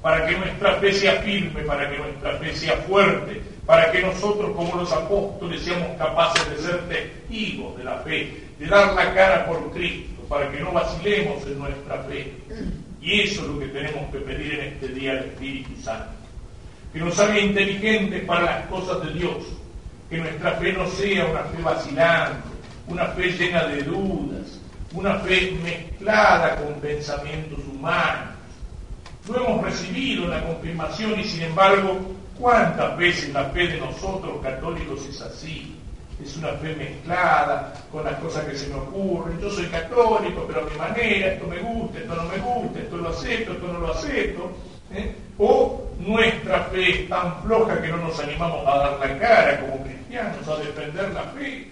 para 0.00 0.24
que 0.24 0.38
nuestra 0.38 0.76
fe 0.76 0.92
sea 0.92 1.14
firme, 1.22 1.62
para 1.62 1.90
que 1.90 1.98
nuestra 1.98 2.36
fe 2.36 2.54
sea 2.54 2.76
fuerte, 2.76 3.42
para 3.66 3.90
que 3.90 4.00
nosotros 4.00 4.52
como 4.54 4.76
los 4.76 4.92
apóstoles 4.92 5.60
seamos 5.62 5.88
capaces 5.98 6.48
de 6.50 6.58
ser 6.58 6.88
testigos 6.88 7.76
de 7.76 7.82
la 7.82 7.96
fe, 7.96 8.40
de 8.56 8.66
dar 8.66 8.94
la 8.94 9.12
cara 9.12 9.46
por 9.46 9.72
Cristo, 9.72 10.22
para 10.28 10.52
que 10.52 10.60
no 10.60 10.70
vacilemos 10.70 11.44
en 11.48 11.58
nuestra 11.58 11.98
fe. 12.04 12.32
Y 13.02 13.22
eso 13.22 13.42
es 13.42 13.48
lo 13.48 13.58
que 13.58 13.66
tenemos 13.66 14.08
que 14.12 14.18
pedir 14.20 14.54
en 14.54 14.60
este 14.74 14.88
día 14.88 15.10
al 15.10 15.18
Espíritu 15.18 15.82
Santo. 15.82 16.12
Que 16.92 17.00
nos 17.00 17.18
haga 17.18 17.40
inteligentes 17.40 18.24
para 18.24 18.42
las 18.42 18.66
cosas 18.66 19.04
de 19.04 19.14
Dios. 19.14 19.58
Que 20.10 20.18
nuestra 20.18 20.52
fe 20.52 20.72
no 20.72 20.86
sea 20.88 21.26
una 21.26 21.42
fe 21.44 21.62
vacilante, 21.62 22.48
una 22.86 23.06
fe 23.08 23.30
llena 23.32 23.66
de 23.66 23.82
dudas, 23.82 24.60
una 24.94 25.18
fe 25.20 25.52
mezclada 25.62 26.56
con 26.56 26.74
pensamientos 26.80 27.58
humanos. 27.70 28.34
Lo 29.28 29.36
hemos 29.36 29.64
recibido 29.64 30.26
la 30.26 30.42
confirmación 30.42 31.20
y 31.20 31.24
sin 31.24 31.42
embargo, 31.42 31.98
¿cuántas 32.38 32.96
veces 32.96 33.32
la 33.34 33.44
fe 33.46 33.68
de 33.68 33.80
nosotros 33.80 34.42
católicos 34.42 35.04
es 35.06 35.20
así? 35.20 35.78
es 36.22 36.36
una 36.36 36.48
fe 36.54 36.74
mezclada 36.74 37.72
con 37.92 38.04
las 38.04 38.14
cosas 38.18 38.44
que 38.44 38.56
se 38.56 38.68
me 38.68 38.74
ocurren. 38.74 39.40
Yo 39.40 39.50
soy 39.50 39.66
católico, 39.66 40.44
pero 40.46 40.66
a 40.66 40.70
mi 40.70 40.76
manera, 40.76 41.32
esto 41.32 41.46
me 41.46 41.58
gusta, 41.58 41.98
esto 41.98 42.14
no 42.14 42.24
me 42.24 42.38
gusta, 42.38 42.78
esto 42.80 42.96
lo 42.96 43.08
acepto, 43.08 43.52
esto 43.52 43.72
no 43.72 43.78
lo 43.78 43.92
acepto. 43.92 44.50
¿eh? 44.92 45.14
O 45.38 45.87
nuestra 45.98 46.60
fe 46.64 47.02
es 47.02 47.08
tan 47.08 47.42
floja 47.42 47.80
que 47.80 47.88
no 47.88 47.96
nos 47.98 48.18
animamos 48.20 48.66
a 48.66 48.78
dar 48.78 48.98
la 49.00 49.18
cara 49.18 49.60
como 49.60 49.84
cristianos, 49.84 50.48
a 50.48 50.56
defender 50.56 51.12
la 51.12 51.22
fe. 51.22 51.68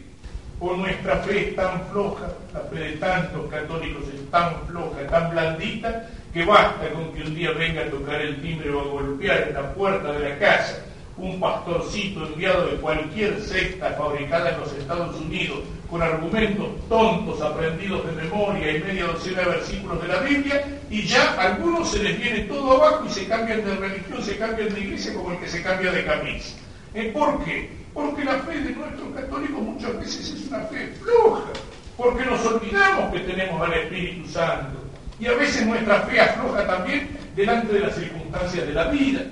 O 0.58 0.74
nuestra 0.74 1.16
fe 1.18 1.50
es 1.50 1.56
tan 1.56 1.82
floja, 1.88 2.28
la 2.54 2.60
fe 2.60 2.76
de 2.76 2.92
tantos 2.92 3.50
católicos 3.50 4.04
es 4.14 4.30
tan 4.30 4.66
floja, 4.66 5.06
tan 5.10 5.30
blandita, 5.30 6.06
que 6.32 6.44
basta 6.44 6.88
con 6.90 7.12
que 7.12 7.22
un 7.22 7.34
día 7.34 7.50
venga 7.52 7.82
a 7.82 7.90
tocar 7.90 8.20
el 8.20 8.40
timbre 8.40 8.70
o 8.70 8.80
a 8.80 8.84
golpear 8.84 9.48
en 9.48 9.54
la 9.54 9.74
puerta 9.74 10.12
de 10.12 10.30
la 10.30 10.38
casa 10.38 10.82
un 11.18 11.40
pastorcito 11.40 12.26
enviado 12.26 12.66
de 12.66 12.76
cualquier 12.76 13.40
secta 13.40 13.92
fabricada 13.92 14.50
en 14.50 14.60
los 14.60 14.72
Estados 14.72 15.16
Unidos 15.16 15.60
con 15.90 16.02
argumentos 16.02 16.68
tontos 16.88 17.40
aprendidos 17.40 18.04
de 18.06 18.22
memoria 18.22 18.76
y 18.76 18.80
media 18.82 19.06
docena 19.06 19.42
de 19.42 19.48
versículos 19.48 20.02
de 20.02 20.08
la 20.08 20.18
Biblia 20.20 20.64
y 20.90 21.02
ya 21.02 21.32
a 21.34 21.54
algunos 21.54 21.90
se 21.90 22.02
les 22.02 22.20
viene 22.20 22.40
todo 22.40 22.72
abajo 22.72 23.06
y 23.06 23.10
se 23.10 23.26
cambian 23.26 23.64
de 23.64 23.76
religión, 23.76 24.22
se 24.22 24.36
cambian 24.36 24.74
de 24.74 24.80
iglesia 24.80 25.14
como 25.14 25.32
el 25.32 25.38
que 25.38 25.48
se 25.48 25.62
cambia 25.62 25.90
de 25.90 26.04
camisa. 26.04 26.56
¿Eh? 26.92 27.10
¿Por 27.14 27.44
qué? 27.44 27.70
Porque 27.94 28.24
la 28.24 28.34
fe 28.40 28.60
de 28.60 28.70
nuestros 28.70 29.14
católicos 29.14 29.62
muchas 29.62 29.98
veces 29.98 30.30
es 30.30 30.48
una 30.48 30.60
fe 30.64 30.92
floja, 31.00 31.50
porque 31.96 32.26
nos 32.26 32.44
olvidamos 32.44 33.12
que 33.12 33.20
tenemos 33.20 33.62
al 33.62 33.72
Espíritu 33.72 34.28
Santo 34.28 34.78
y 35.18 35.26
a 35.26 35.32
veces 35.32 35.64
nuestra 35.66 36.00
fe 36.02 36.20
afloja 36.20 36.66
también 36.66 37.08
delante 37.34 37.72
de 37.72 37.80
las 37.80 37.94
circunstancias 37.94 38.66
de 38.66 38.72
la 38.74 38.88
vida 38.88 39.22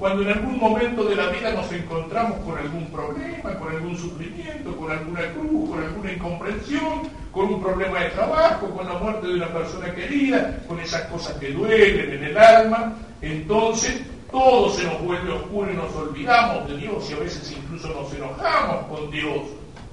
cuando 0.00 0.22
en 0.22 0.30
algún 0.30 0.58
momento 0.58 1.04
de 1.04 1.14
la 1.14 1.26
vida 1.26 1.52
nos 1.52 1.70
encontramos 1.70 2.38
con 2.38 2.56
algún 2.56 2.86
problema, 2.86 3.54
con 3.58 3.68
algún 3.70 3.98
sufrimiento, 3.98 4.74
con 4.74 4.90
alguna 4.90 5.20
cruz, 5.34 5.68
con 5.68 5.82
alguna 5.84 6.12
incomprensión, 6.12 7.10
con 7.30 7.52
un 7.52 7.62
problema 7.62 8.00
de 8.00 8.08
trabajo, 8.08 8.70
con 8.70 8.86
la 8.86 8.94
muerte 8.94 9.26
de 9.26 9.34
una 9.34 9.48
persona 9.48 9.94
querida, 9.94 10.58
con 10.66 10.80
esas 10.80 11.02
cosas 11.02 11.34
que 11.34 11.52
duelen 11.52 12.14
en 12.14 12.24
el 12.24 12.38
alma, 12.38 12.96
entonces 13.20 14.00
todo 14.32 14.70
se 14.70 14.84
nos 14.84 15.02
vuelve 15.02 15.32
oscuro 15.32 15.70
y 15.70 15.76
nos 15.76 15.94
olvidamos 15.94 16.66
de 16.66 16.78
Dios 16.78 17.10
y 17.10 17.12
a 17.12 17.18
veces 17.18 17.54
incluso 17.54 17.88
nos 17.88 18.10
enojamos 18.14 18.86
con 18.86 19.10
Dios. 19.10 19.42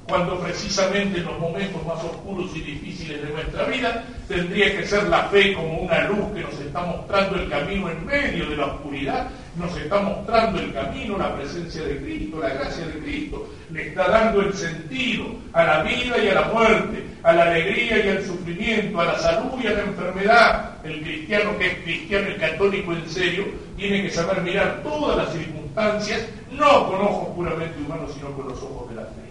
Cuando 0.08 0.40
precisamente 0.40 1.20
en 1.20 1.26
los 1.26 1.38
momentos 1.38 1.86
más 1.86 2.02
oscuros 2.02 2.56
y 2.56 2.62
difíciles 2.62 3.22
de 3.22 3.30
nuestra 3.30 3.66
vida 3.66 4.06
tendría 4.30 4.78
que 4.78 4.88
ser 4.88 5.04
la 5.10 5.24
fe 5.24 5.54
como 5.54 5.80
una 5.80 6.08
luz 6.08 6.32
que 6.34 6.44
nos 6.44 6.54
está 6.54 6.82
mostrando 6.84 7.36
el 7.36 7.50
camino 7.50 7.90
en 7.90 8.06
medio 8.06 8.50
de 8.50 8.56
la 8.56 8.68
oscuridad, 8.68 9.28
nos 9.58 9.76
está 9.76 10.00
mostrando 10.00 10.60
el 10.60 10.74
camino, 10.74 11.18
la 11.18 11.36
presencia 11.36 11.82
de 11.84 11.98
Cristo, 11.98 12.40
la 12.40 12.50
gracia 12.50 12.86
de 12.86 13.00
Cristo, 13.00 13.50
le 13.72 13.88
está 13.88 14.08
dando 14.08 14.42
el 14.42 14.54
sentido 14.54 15.26
a 15.52 15.64
la 15.64 15.84
vida 15.84 16.18
y 16.24 16.28
a 16.30 16.36
la 16.36 16.48
muerte, 16.50 17.04
a 17.24 17.34
la 17.34 17.44
alegría 17.44 18.06
y 18.06 18.10
al 18.10 18.24
sufrimiento, 18.24 19.02
a 19.02 19.06
la 19.06 19.20
salud 19.20 19.60
y 19.62 19.68
a 19.68 19.72
la 19.72 19.82
enfermedad. 19.82 20.72
El 20.84 21.02
cristiano 21.02 21.58
que 21.58 21.68
es 21.68 21.74
cristiano, 21.84 22.28
el 22.28 22.38
católico 22.38 22.94
en 22.94 23.10
serio, 23.10 23.46
tiene 23.76 24.04
que 24.04 24.12
saber 24.12 24.42
mirar 24.42 24.82
todas 24.84 25.18
las 25.18 25.34
circunstancias, 25.34 26.28
no 26.52 26.88
con 26.88 27.02
ojos 27.02 27.36
puramente 27.36 27.80
humanos, 27.82 28.12
sino 28.14 28.32
con 28.34 28.48
los 28.48 28.62
ojos 28.62 28.90
de 28.90 28.96
la 28.96 29.04
fe. 29.04 29.28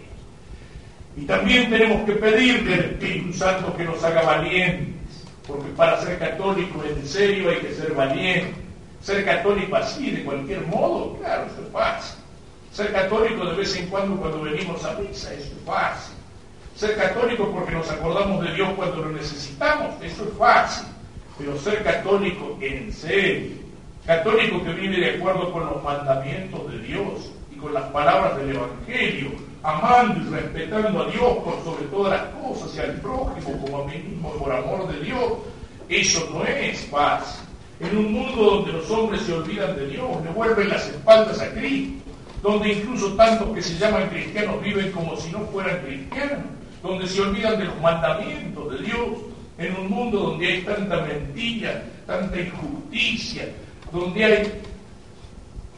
Y 1.15 1.25
también 1.25 1.69
tenemos 1.69 2.05
que 2.05 2.13
pedirle 2.13 2.73
al 2.75 2.79
Espíritu 2.81 3.33
Santo 3.33 3.75
que 3.75 3.85
nos 3.85 4.03
haga 4.03 4.21
valientes, 4.21 5.25
porque 5.47 5.69
para 5.71 5.99
ser 6.01 6.19
católico 6.19 6.83
en 6.83 7.07
serio 7.07 7.49
hay 7.49 7.57
que 7.57 7.73
ser 7.73 7.93
valiente. 7.93 8.66
Ser 9.01 9.23
católico 9.25 9.75
así, 9.75 10.11
de 10.11 10.23
cualquier 10.23 10.65
modo, 10.67 11.17
claro, 11.19 11.45
eso 11.45 11.61
es 11.61 11.71
fácil. 11.71 12.17
Ser 12.71 12.91
católico 12.91 13.45
de 13.45 13.55
vez 13.55 13.75
en 13.75 13.87
cuando 13.87 14.17
cuando 14.17 14.41
venimos 14.41 14.83
a 14.83 14.93
misa, 14.95 15.33
eso 15.33 15.53
es 15.55 15.65
fácil. 15.65 16.15
Ser 16.75 16.95
católico 16.95 17.49
porque 17.51 17.71
nos 17.71 17.89
acordamos 17.89 18.43
de 18.45 18.53
Dios 18.53 18.69
cuando 18.75 18.97
lo 18.97 19.09
necesitamos, 19.09 19.95
eso 20.03 20.23
es 20.23 20.37
fácil. 20.37 20.85
Pero 21.37 21.57
ser 21.57 21.83
católico 21.83 22.57
en 22.61 22.91
serio, 22.91 23.57
católico 24.05 24.63
que 24.63 24.73
vive 24.73 24.97
de 24.97 25.15
acuerdo 25.15 25.51
con 25.51 25.65
los 25.65 25.83
mandamientos 25.83 26.71
de 26.71 26.79
Dios 26.79 27.31
y 27.51 27.57
con 27.57 27.73
las 27.73 27.85
palabras 27.85 28.37
del 28.37 28.55
Evangelio, 28.55 29.31
amando 29.63 30.21
y 30.21 30.33
respetando 30.33 31.03
a 31.03 31.11
Dios 31.11 31.37
por 31.43 31.63
sobre 31.63 31.85
todas 31.85 32.21
las 32.21 32.29
cosas 32.35 32.75
y 32.75 32.79
al 32.79 33.01
prójimo 33.01 33.59
como 33.61 33.83
a 33.83 33.85
mí 33.87 33.97
mismo 33.97 34.31
por 34.33 34.51
amor 34.51 34.87
de 34.87 34.99
Dios, 35.01 35.33
eso 35.89 36.29
no 36.31 36.45
es 36.45 36.79
paz. 36.85 37.43
En 37.79 37.95
un 37.95 38.11
mundo 38.11 38.43
donde 38.43 38.73
los 38.73 38.89
hombres 38.89 39.21
se 39.21 39.33
olvidan 39.33 39.75
de 39.75 39.87
Dios, 39.87 40.23
le 40.23 40.31
vuelven 40.31 40.69
las 40.69 40.87
espaldas 40.87 41.39
a 41.39 41.51
Cristo, 41.51 42.03
donde 42.41 42.73
incluso 42.73 43.13
tantos 43.13 43.53
que 43.53 43.61
se 43.61 43.77
llaman 43.77 44.09
cristianos 44.09 44.61
viven 44.63 44.91
como 44.91 45.15
si 45.15 45.31
no 45.31 45.39
fueran 45.47 45.81
cristianos, 45.81 46.45
donde 46.81 47.07
se 47.07 47.21
olvidan 47.21 47.59
de 47.59 47.65
los 47.65 47.79
mandamientos 47.81 48.71
de 48.71 48.85
Dios, 48.85 49.07
en 49.57 49.75
un 49.75 49.89
mundo 49.89 50.19
donde 50.19 50.47
hay 50.47 50.61
tanta 50.61 51.01
mentira, 51.01 51.83
tanta 52.05 52.39
injusticia, 52.39 53.49
donde 53.91 54.25
hay 54.25 54.61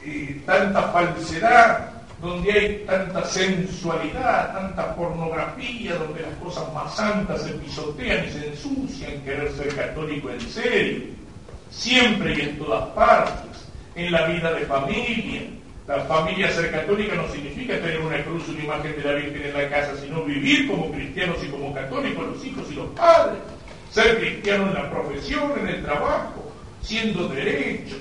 eh, 0.06 0.42
tanta 0.46 0.84
falsedad, 0.84 1.92
donde 2.22 2.52
hay 2.52 2.84
tanta 2.86 3.24
sensualidad, 3.26 4.54
tanta 4.54 4.96
pornografía, 4.96 5.96
donde 5.96 6.22
las 6.22 6.34
cosas 6.36 6.74
más 6.74 6.96
santas 6.96 7.44
se 7.44 7.54
pisotean 7.54 8.26
y 8.26 8.32
se 8.32 8.48
ensucian, 8.48 9.22
querer 9.22 9.52
ser 9.54 9.74
católico 9.76 10.30
en 10.30 10.42
serio, 10.42 11.04
siempre 11.70 12.36
y 12.38 12.42
en 12.42 12.58
todas 12.58 12.90
partes, 12.90 13.66
en 13.96 14.12
la 14.12 14.28
vida 14.28 14.54
de 14.54 14.66
familia. 14.66 15.42
La 15.88 16.02
familia 16.02 16.52
ser 16.52 16.72
católica 16.72 17.16
no 17.16 17.28
significa 17.30 17.74
tener 17.80 18.00
una 18.00 18.24
cruz, 18.24 18.48
una 18.50 18.64
imagen 18.64 18.96
de 18.96 19.04
la 19.04 19.14
Virgen 19.14 19.44
en 19.44 19.54
la 19.54 19.70
casa, 19.70 19.94
sino 20.00 20.24
vivir 20.24 20.68
como 20.68 20.92
cristianos 20.92 21.38
y 21.44 21.48
como 21.48 21.74
católicos, 21.74 22.28
los 22.28 22.46
hijos 22.46 22.68
y 22.72 22.76
los 22.76 22.88
padres. 22.90 23.40
Ser 23.90 24.20
cristiano 24.20 24.68
en 24.68 24.76
la 24.76 24.92
profesión, 24.92 25.52
en 25.60 25.68
el 25.68 25.84
trabajo, 25.84 26.52
siendo 26.84 27.28
derecho, 27.28 27.96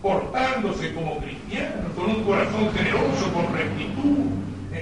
portándose 0.00 0.94
como 0.94 1.18
cristianos, 1.18 1.92
con 1.94 2.06
un 2.06 2.24
corazón 2.24 2.72
generoso, 2.72 3.30
con 3.34 3.54
rectitud, 3.54 4.38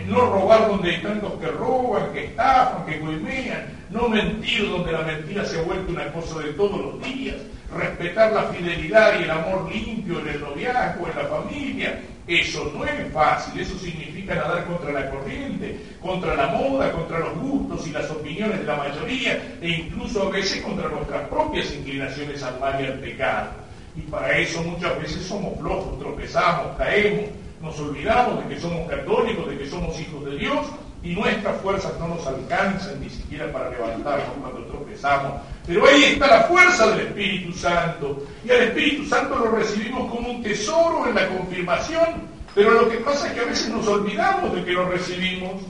no 0.09 0.21
robar 0.21 0.68
donde 0.68 0.90
hay 0.90 1.02
tantos 1.02 1.33
que 1.35 1.49
roban, 1.49 2.12
que 2.12 2.26
estafan, 2.26 2.87
que 2.87 3.00
coimean, 3.00 3.66
no 3.90 4.09
mentir 4.09 4.71
donde 4.71 4.92
la 4.92 5.02
mentira 5.02 5.45
se 5.45 5.59
ha 5.59 5.62
vuelto 5.62 5.92
una 5.92 6.12
cosa 6.12 6.40
de 6.40 6.52
todos 6.52 6.80
los 6.80 7.02
días, 7.02 7.37
respetar 7.75 8.32
la 8.32 8.44
fidelidad 8.44 9.18
y 9.18 9.25
el 9.25 9.30
amor 9.30 9.70
limpio 9.73 10.20
en 10.20 10.28
el 10.28 10.40
noviazgo, 10.40 11.06
en 11.08 11.16
la 11.16 11.25
familia. 11.25 12.00
Eso 12.26 12.73
no 12.75 12.85
es 12.85 13.12
fácil, 13.12 13.61
eso 13.61 13.78
significa 13.78 14.35
nadar 14.35 14.64
contra 14.64 14.92
la 14.92 15.11
corriente, 15.11 15.78
contra 16.00 16.35
la 16.35 16.49
moda, 16.49 16.90
contra 16.90 17.20
los 17.20 17.38
gustos 17.38 17.87
y 17.87 17.92
las 17.92 18.11
opiniones 18.11 18.58
de 18.58 18.64
la 18.64 18.76
mayoría 18.76 19.58
e 19.61 19.68
incluso 19.68 20.26
a 20.26 20.30
veces 20.30 20.61
contra 20.62 20.88
nuestras 20.88 21.28
propias 21.28 21.73
inclinaciones 21.73 22.42
al 22.42 22.58
mal 22.58 22.80
y 22.80 22.87
al 22.87 22.99
pecado. 22.99 23.50
Y 23.94 24.00
para 24.02 24.37
eso 24.38 24.61
muchas 24.62 25.00
veces 25.00 25.25
somos 25.25 25.58
flojos, 25.58 25.99
tropezamos, 26.00 26.76
caemos, 26.76 27.30
nos 27.62 27.78
olvidamos 27.78 28.42
de 28.42 28.54
que 28.54 28.61
somos 28.61 28.90
católicos, 28.90 29.49
de 29.49 29.58
que 29.58 29.66
somos 29.68 29.99
hijos 30.00 30.25
de 30.25 30.37
Dios 30.37 30.66
y 31.02 31.14
nuestras 31.14 31.61
fuerzas 31.61 31.92
no 32.00 32.08
nos 32.08 32.26
alcanzan 32.26 33.00
ni 33.00 33.08
siquiera 33.08 33.52
para 33.52 33.70
levantarnos 33.70 34.35
cuando 34.40 34.64
tropezamos. 34.64 35.40
Pero 35.66 35.87
ahí 35.87 36.04
está 36.04 36.26
la 36.28 36.42
fuerza 36.44 36.88
del 36.90 37.08
Espíritu 37.08 37.52
Santo. 37.52 38.25
Y 38.44 38.50
al 38.50 38.62
Espíritu 38.62 39.06
Santo 39.06 39.37
lo 39.37 39.50
recibimos 39.50 40.11
como 40.11 40.30
un 40.30 40.42
tesoro 40.42 41.08
en 41.08 41.14
la 41.14 41.28
confirmación. 41.28 42.37
Pero 42.54 42.70
lo 42.70 42.88
que 42.88 42.99
pasa 42.99 43.26
es 43.26 43.35
que 43.35 43.40
a 43.40 43.44
veces 43.44 43.68
nos 43.68 43.87
olvidamos 43.87 44.54
de 44.54 44.64
que 44.64 44.73
lo 44.73 44.88
recibimos. 44.88 45.62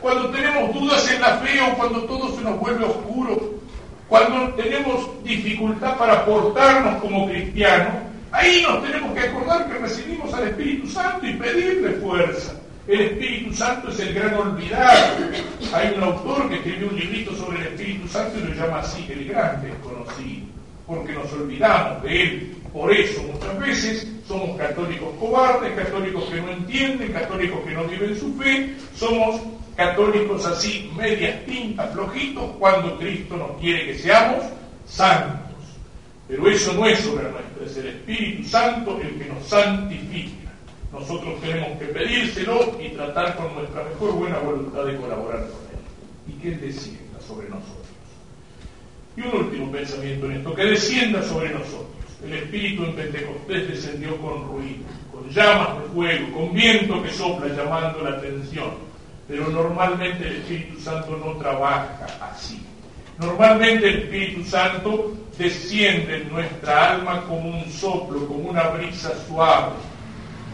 Cuando 0.00 0.30
tenemos 0.30 0.74
dudas 0.74 1.10
en 1.10 1.20
la 1.20 1.36
fe 1.38 1.60
o 1.60 1.76
cuando 1.76 2.02
todo 2.04 2.34
se 2.34 2.42
nos 2.42 2.58
vuelve 2.58 2.84
oscuro, 2.84 3.54
Cuando 4.08 4.54
tenemos 4.54 5.10
dificultad 5.24 5.96
para 5.96 6.24
portarnos 6.26 7.00
como 7.00 7.26
cristianos, 7.26 7.94
ahí 8.32 8.62
nos 8.62 8.82
tenemos 8.84 9.12
que 9.14 9.20
acordar 9.20 9.66
que 9.66 9.78
recibimos 9.78 10.32
al 10.34 10.48
Espíritu 10.48 10.86
Santo 10.88 11.26
y 11.26 11.32
pedirle 11.34 11.90
fuerza. 11.94 12.52
El 12.86 13.00
Espíritu 13.00 13.54
Santo 13.54 13.88
es 13.88 13.98
el 14.00 14.12
gran 14.14 14.34
olvidado. 14.34 15.16
Hay 15.74 15.92
un 15.96 16.04
autor 16.04 16.48
que 16.48 16.54
escribió 16.54 16.88
un 16.88 16.94
librito 16.94 17.34
sobre 17.34 17.58
el 17.58 17.66
Espíritu 17.66 18.06
Santo 18.06 18.38
y 18.38 18.42
lo 18.42 18.54
llama 18.54 18.78
así, 18.78 19.08
el 19.10 19.24
gran 19.24 19.60
desconocido, 19.60 20.46
porque 20.86 21.12
nos 21.14 21.32
olvidamos 21.32 22.00
de 22.04 22.22
él. 22.22 22.56
Por 22.72 22.92
eso 22.92 23.20
muchas 23.24 23.58
veces 23.58 24.08
somos 24.28 24.56
católicos 24.56 25.08
cobardes, 25.18 25.72
católicos 25.74 26.30
que 26.30 26.40
no 26.40 26.50
entienden, 26.50 27.12
católicos 27.12 27.58
que 27.66 27.72
no 27.72 27.84
viven 27.86 28.16
su 28.16 28.32
fe, 28.34 28.72
somos 28.94 29.40
católicos 29.74 30.46
así, 30.46 30.92
medias 30.96 31.44
tintas, 31.44 31.92
flojitos, 31.92 32.44
cuando 32.60 32.96
Cristo 32.96 33.36
nos 33.36 33.60
quiere 33.60 33.86
que 33.86 33.98
seamos 33.98 34.44
santos. 34.86 35.56
Pero 36.28 36.48
eso 36.48 36.72
no 36.74 36.86
es 36.86 37.00
sobre 37.00 37.30
nuestra, 37.30 37.66
es 37.66 37.76
el 37.78 37.86
Espíritu 37.88 38.48
Santo 38.48 39.00
el 39.00 39.18
que 39.18 39.24
nos 39.28 39.44
santifica. 39.44 40.52
Nosotros 40.92 41.40
tenemos 41.40 41.76
que 41.80 41.86
pedírselo 41.86 42.80
y 42.80 42.90
tratar 42.90 43.34
con 43.34 43.52
nuestra 43.56 43.82
mejor 43.82 44.12
buena 44.12 44.38
voluntad 44.38 44.84
de 44.84 44.96
colaborar 44.96 45.40
con 45.40 45.48
Él. 45.48 45.63
Y 46.26 46.32
que 46.32 46.52
descienda 46.52 47.20
sobre 47.26 47.48
nosotros. 47.48 47.86
Y 49.16 49.20
un 49.20 49.46
último 49.46 49.70
pensamiento 49.70 50.26
en 50.26 50.32
esto, 50.32 50.54
que 50.54 50.64
descienda 50.64 51.22
sobre 51.22 51.50
nosotros. 51.50 51.86
El 52.24 52.32
Espíritu 52.32 52.84
en 52.84 52.94
Pentecostés 52.94 53.68
descendió 53.68 54.16
con 54.16 54.48
ruido, 54.48 54.84
con 55.12 55.28
llamas 55.28 55.78
de 55.78 55.88
fuego, 55.90 56.32
con 56.32 56.52
viento 56.54 57.02
que 57.02 57.10
sopla 57.10 57.54
llamando 57.54 58.00
la 58.02 58.16
atención. 58.16 58.70
Pero 59.28 59.48
normalmente 59.48 60.26
el 60.26 60.36
Espíritu 60.36 60.80
Santo 60.80 61.16
no 61.16 61.32
trabaja 61.38 62.06
así. 62.20 62.60
Normalmente 63.18 63.88
el 63.88 63.98
Espíritu 64.00 64.44
Santo 64.44 65.12
desciende 65.38 66.16
en 66.16 66.28
nuestra 66.30 66.94
alma 66.94 67.24
como 67.26 67.50
un 67.50 67.70
soplo, 67.70 68.26
como 68.26 68.50
una 68.50 68.68
brisa 68.68 69.12
suave 69.26 69.72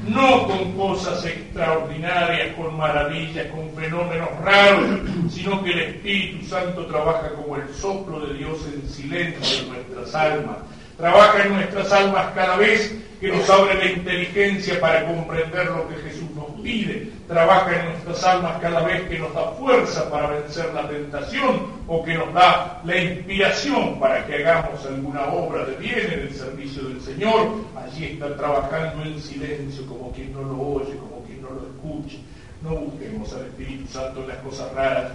no 0.09 0.47
con 0.47 0.73
cosas 0.73 1.25
extraordinarias, 1.25 2.55
con 2.57 2.77
maravillas, 2.77 3.47
con 3.49 3.71
fenómenos 3.75 4.29
raros, 4.43 5.01
sino 5.31 5.63
que 5.63 5.73
el 5.73 5.81
Espíritu 5.81 6.47
Santo 6.47 6.87
trabaja 6.87 7.31
como 7.35 7.57
el 7.57 7.69
soplo 7.75 8.21
de 8.27 8.35
Dios 8.35 8.59
en 8.73 8.89
silencio 8.89 9.65
en 9.65 9.69
nuestras 9.69 10.15
almas. 10.15 10.57
Trabaja 10.97 11.45
en 11.45 11.55
nuestras 11.55 11.93
almas 11.93 12.27
cada 12.35 12.57
vez 12.57 12.95
que 13.21 13.29
nos 13.29 13.49
abre 13.51 13.75
la 13.75 13.93
inteligencia 13.93 14.81
para 14.81 15.07
comprender 15.07 15.67
lo 15.67 15.89
que 15.89 15.97
Jesús 15.97 16.30
pide. 16.63 17.11
Trabaja 17.27 17.81
en 17.81 17.91
nuestras 17.91 18.25
almas 18.25 18.61
cada 18.61 18.83
vez 18.83 19.03
que 19.09 19.19
nos 19.19 19.33
da 19.35 19.53
fuerza 19.53 20.11
para 20.11 20.29
vencer 20.29 20.73
la 20.75 20.89
tentación 20.89 21.67
o 21.87 22.03
que 22.03 22.15
nos 22.15 22.33
da 22.35 22.81
la 22.85 22.97
inspiración 22.97 23.99
para 24.01 24.27
que 24.27 24.37
hagamos 24.37 24.85
alguna 24.87 25.27
obra 25.27 25.65
de 25.65 25.77
bien 25.77 26.13
en 26.13 26.21
el 26.21 26.35
servicio 26.35 26.83
del 26.85 27.01
Señor. 27.01 27.65
Allí 27.77 28.05
está 28.07 28.37
trabajando 28.37 29.05
en 29.05 29.21
silencio 29.21 29.87
como 29.87 30.13
quien 30.13 30.33
no 30.33 30.43
lo 30.43 30.61
oye, 30.61 30.97
como 30.97 31.23
quien 31.25 31.43
no 31.43 31.51
lo 31.51 31.63
escuche. 31.63 32.19
No 32.63 32.71
busquemos 32.77 33.33
al 33.33 33.47
Espíritu 33.47 33.87
Santo 33.91 34.21
en 34.21 34.29
las 34.29 34.39
cosas 34.39 34.73
raras, 34.75 35.13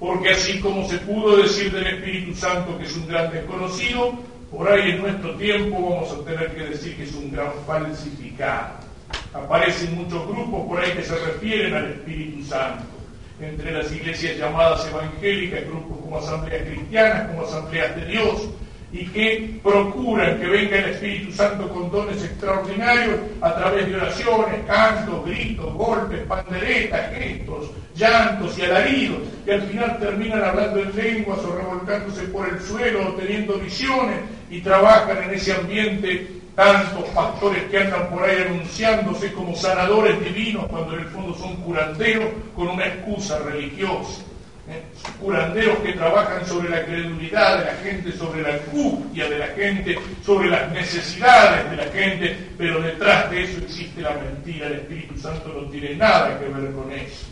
porque 0.00 0.30
así 0.30 0.58
como 0.60 0.88
se 0.88 0.98
pudo 0.98 1.36
decir 1.36 1.72
del 1.72 1.86
Espíritu 1.86 2.34
Santo 2.34 2.76
que 2.76 2.84
es 2.84 2.96
un 2.96 3.06
gran 3.06 3.30
desconocido, 3.32 4.14
por 4.50 4.68
ahí 4.68 4.92
en 4.92 5.02
nuestro 5.02 5.34
tiempo 5.34 5.90
vamos 5.90 6.10
a 6.12 6.24
tener 6.24 6.54
que 6.54 6.62
decir 6.70 6.96
que 6.96 7.04
es 7.04 7.14
un 7.14 7.30
gran 7.30 7.52
falsificado. 7.66 8.87
Aparecen 9.34 9.94
muchos 9.94 10.26
grupos 10.26 10.66
por 10.66 10.80
ahí 10.80 10.92
que 10.92 11.02
se 11.02 11.16
refieren 11.16 11.74
al 11.74 11.90
Espíritu 11.90 12.44
Santo. 12.44 12.84
Entre 13.40 13.70
las 13.70 13.92
iglesias 13.92 14.36
llamadas 14.36 14.86
evangélicas, 14.88 15.66
grupos 15.66 15.98
como 15.98 16.18
asambleas 16.18 16.62
cristianas, 16.62 17.28
como 17.28 17.42
asambleas 17.42 17.94
de 17.94 18.06
Dios, 18.06 18.48
y 18.90 19.06
que 19.06 19.60
procuran 19.62 20.38
que 20.38 20.46
venga 20.46 20.78
el 20.78 20.90
Espíritu 20.90 21.32
Santo 21.32 21.68
con 21.68 21.90
dones 21.90 22.24
extraordinarios 22.24 23.20
a 23.42 23.54
través 23.54 23.86
de 23.86 23.96
oraciones, 23.96 24.64
cantos, 24.66 25.26
gritos, 25.26 25.74
golpes, 25.74 26.20
panderetas, 26.26 27.14
gestos, 27.14 27.70
llantos 27.94 28.58
y 28.58 28.62
alaridos, 28.62 29.18
que 29.44 29.54
al 29.54 29.62
final 29.62 29.98
terminan 29.98 30.42
hablando 30.42 30.80
en 30.80 30.96
lenguas 30.96 31.40
o 31.40 31.54
revolcándose 31.54 32.22
por 32.28 32.48
el 32.48 32.60
suelo 32.60 33.08
o 33.08 33.12
teniendo 33.12 33.58
visiones 33.58 34.20
y 34.50 34.60
trabajan 34.62 35.22
en 35.24 35.34
ese 35.34 35.52
ambiente 35.52 36.37
tantos 36.58 37.08
pastores 37.10 37.62
que 37.70 37.78
andan 37.78 38.10
por 38.10 38.24
ahí 38.24 38.42
anunciándose 38.42 39.32
como 39.32 39.54
sanadores 39.54 40.18
divinos 40.24 40.66
cuando 40.66 40.94
en 40.94 41.02
el 41.02 41.06
fondo 41.06 41.32
son 41.38 41.54
curanderos 41.58 42.30
con 42.56 42.66
una 42.70 42.84
excusa 42.84 43.38
religiosa. 43.38 44.22
¿eh? 44.68 44.82
Curanderos 45.20 45.78
que 45.78 45.92
trabajan 45.92 46.44
sobre 46.44 46.68
la 46.70 46.84
credulidad 46.84 47.60
de 47.60 47.64
la 47.64 47.74
gente, 47.76 48.10
sobre 48.10 48.42
la 48.42 48.54
angustia 48.54 49.30
de 49.30 49.38
la 49.38 49.46
gente, 49.46 49.98
sobre 50.26 50.50
las 50.50 50.72
necesidades 50.72 51.70
de 51.70 51.76
la 51.76 51.92
gente, 51.92 52.36
pero 52.58 52.82
detrás 52.82 53.30
de 53.30 53.44
eso 53.44 53.58
existe 53.58 54.00
la 54.00 54.14
mentira. 54.14 54.66
El 54.66 54.80
Espíritu 54.80 55.16
Santo 55.16 55.52
no 55.54 55.70
tiene 55.70 55.94
nada 55.94 56.40
que 56.40 56.46
ver 56.46 56.72
con 56.72 56.90
eso. 56.90 57.26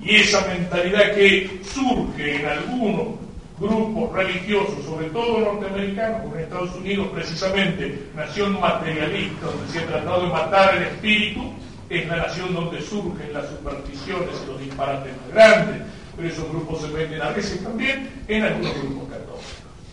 Y 0.00 0.14
esa 0.14 0.46
mentalidad 0.46 1.16
que 1.16 1.50
surge 1.64 2.36
en 2.36 2.46
algunos 2.46 3.25
grupos 3.58 4.12
religiosos, 4.12 4.84
sobre 4.84 5.08
todo 5.10 5.40
norteamericanos, 5.40 6.32
en 6.34 6.40
Estados 6.40 6.74
Unidos 6.74 7.08
precisamente, 7.12 8.02
nación 8.14 8.60
materialista, 8.60 9.46
donde 9.46 9.72
se 9.72 9.78
ha 9.80 9.86
tratado 9.86 10.22
de 10.22 10.32
matar 10.32 10.76
el 10.76 10.82
espíritu, 10.84 11.52
es 11.88 12.06
la 12.08 12.16
nación 12.16 12.52
donde 12.52 12.82
surgen 12.82 13.32
las 13.32 13.48
supersticiones 13.48 14.42
y 14.42 14.46
los 14.46 14.60
disparates 14.60 15.12
más 15.16 15.32
grandes, 15.32 15.82
pero 16.16 16.28
esos 16.28 16.48
grupos 16.48 16.82
se 16.82 16.88
venden 16.88 17.22
a 17.22 17.30
veces 17.30 17.62
también 17.62 18.10
en 18.28 18.42
algunos 18.42 18.74
grupos 18.74 19.08
católicos. 19.08 19.40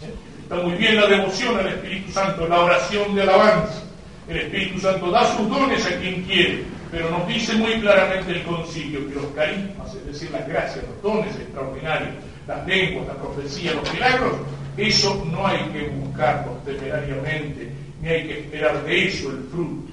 ¿eh? 0.02 0.14
Está 0.42 0.56
muy 0.56 0.74
bien 0.74 0.96
la 0.96 1.08
devoción 1.08 1.58
al 1.58 1.68
Espíritu 1.68 2.12
Santo, 2.12 2.48
la 2.48 2.62
oración 2.62 3.16
de 3.16 3.22
alabanza. 3.22 3.84
El 4.28 4.38
Espíritu 4.38 4.80
Santo 4.80 5.12
da 5.12 5.26
sus 5.36 5.50
dones 5.50 5.86
a 5.86 6.00
quien 6.00 6.24
quiere, 6.24 6.64
pero 6.92 7.10
nos 7.10 7.28
dice 7.28 7.54
muy 7.56 7.80
claramente 7.82 8.32
el 8.32 8.44
concilio 8.44 9.08
que 9.08 9.16
los 9.16 9.26
carismas, 9.36 9.94
es 9.96 10.06
decir, 10.06 10.32
las 10.32 10.48
gracias, 10.48 10.86
los 10.86 11.02
dones 11.02 11.36
extraordinarios, 11.36 12.14
las 12.48 12.68
lenguas, 12.68 13.08
la 13.08 13.14
profecía, 13.16 13.74
los 13.74 13.94
milagros, 13.94 14.34
eso 14.78 15.24
no 15.32 15.46
hay 15.46 15.60
que 15.70 15.90
buscarlos 15.90 16.64
temerariamente, 16.66 17.72
ni 18.02 18.10
hay 18.10 18.28
que 18.28 18.40
esperar 18.40 18.84
de 18.84 19.08
eso 19.08 19.30
el 19.32 19.44
fruto. 19.52 19.92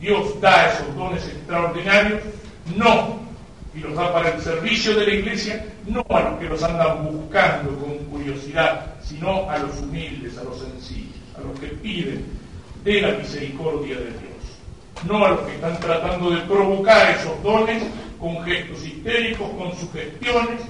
Dios 0.00 0.40
da 0.40 0.72
esos 0.72 0.94
dones 0.96 1.24
extraordinarios, 1.26 2.20
no 2.76 3.24
y 3.74 3.80
los 3.80 3.94
da 3.94 4.12
para 4.12 4.30
el 4.30 4.40
servicio 4.40 4.94
de 4.96 5.06
la 5.06 5.14
iglesia, 5.14 5.64
no 5.86 6.04
a 6.10 6.20
los 6.20 6.38
que 6.38 6.48
los 6.48 6.62
andan 6.62 7.04
buscando 7.04 7.76
con 7.78 7.96
curiosidad, 8.10 8.94
sino 9.02 9.50
a 9.50 9.58
los 9.58 9.80
humildes, 9.80 10.38
a 10.38 10.44
los 10.44 10.60
sencillos, 10.60 11.16
a 11.36 11.40
los 11.40 11.58
que 11.58 11.66
piden 11.66 12.24
de 12.84 13.00
la 13.00 13.18
misericordia 13.18 13.96
de 13.96 14.04
Dios, 14.04 15.04
no 15.06 15.24
a 15.24 15.30
los 15.30 15.40
que 15.40 15.54
están 15.54 15.78
tratando 15.80 16.30
de 16.30 16.40
provocar 16.42 17.10
esos 17.10 17.42
dones 17.42 17.82
con 18.20 18.42
gestos 18.44 18.86
histéricos, 18.86 19.48
con 19.58 19.76
sugestiones. 19.76 20.60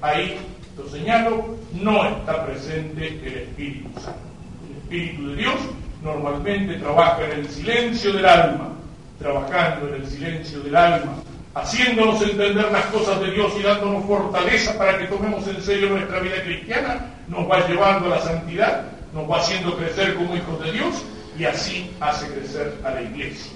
Ahí, 0.00 0.38
lo 0.76 0.88
señalo, 0.88 1.56
no 1.72 2.04
está 2.04 2.46
presente 2.46 3.08
el 3.24 3.38
Espíritu 3.38 3.88
Santo. 4.00 4.20
El 4.68 4.76
Espíritu 4.78 5.28
de 5.30 5.36
Dios 5.36 5.54
normalmente 6.02 6.74
trabaja 6.74 7.24
en 7.24 7.40
el 7.40 7.48
silencio 7.48 8.12
del 8.12 8.26
alma, 8.26 8.72
trabajando 9.18 9.88
en 9.88 10.02
el 10.02 10.06
silencio 10.06 10.60
del 10.60 10.76
alma 10.76 11.14
haciéndonos 11.54 12.22
entender 12.22 12.70
las 12.72 12.86
cosas 12.86 13.20
de 13.20 13.30
Dios 13.32 13.52
y 13.58 13.62
dándonos 13.62 14.04
fortaleza 14.06 14.76
para 14.78 14.98
que 14.98 15.06
tomemos 15.06 15.46
en 15.48 15.62
serio 15.62 15.90
nuestra 15.90 16.20
vida 16.20 16.42
cristiana, 16.42 17.12
nos 17.28 17.50
va 17.50 17.66
llevando 17.66 18.06
a 18.06 18.16
la 18.16 18.22
santidad, 18.22 18.84
nos 19.12 19.30
va 19.30 19.40
haciendo 19.40 19.76
crecer 19.76 20.14
como 20.14 20.34
hijos 20.34 20.64
de 20.64 20.72
Dios 20.72 21.04
y 21.38 21.44
así 21.44 21.90
hace 22.00 22.28
crecer 22.28 22.74
a 22.84 22.90
la 22.90 23.02
iglesia. 23.02 23.52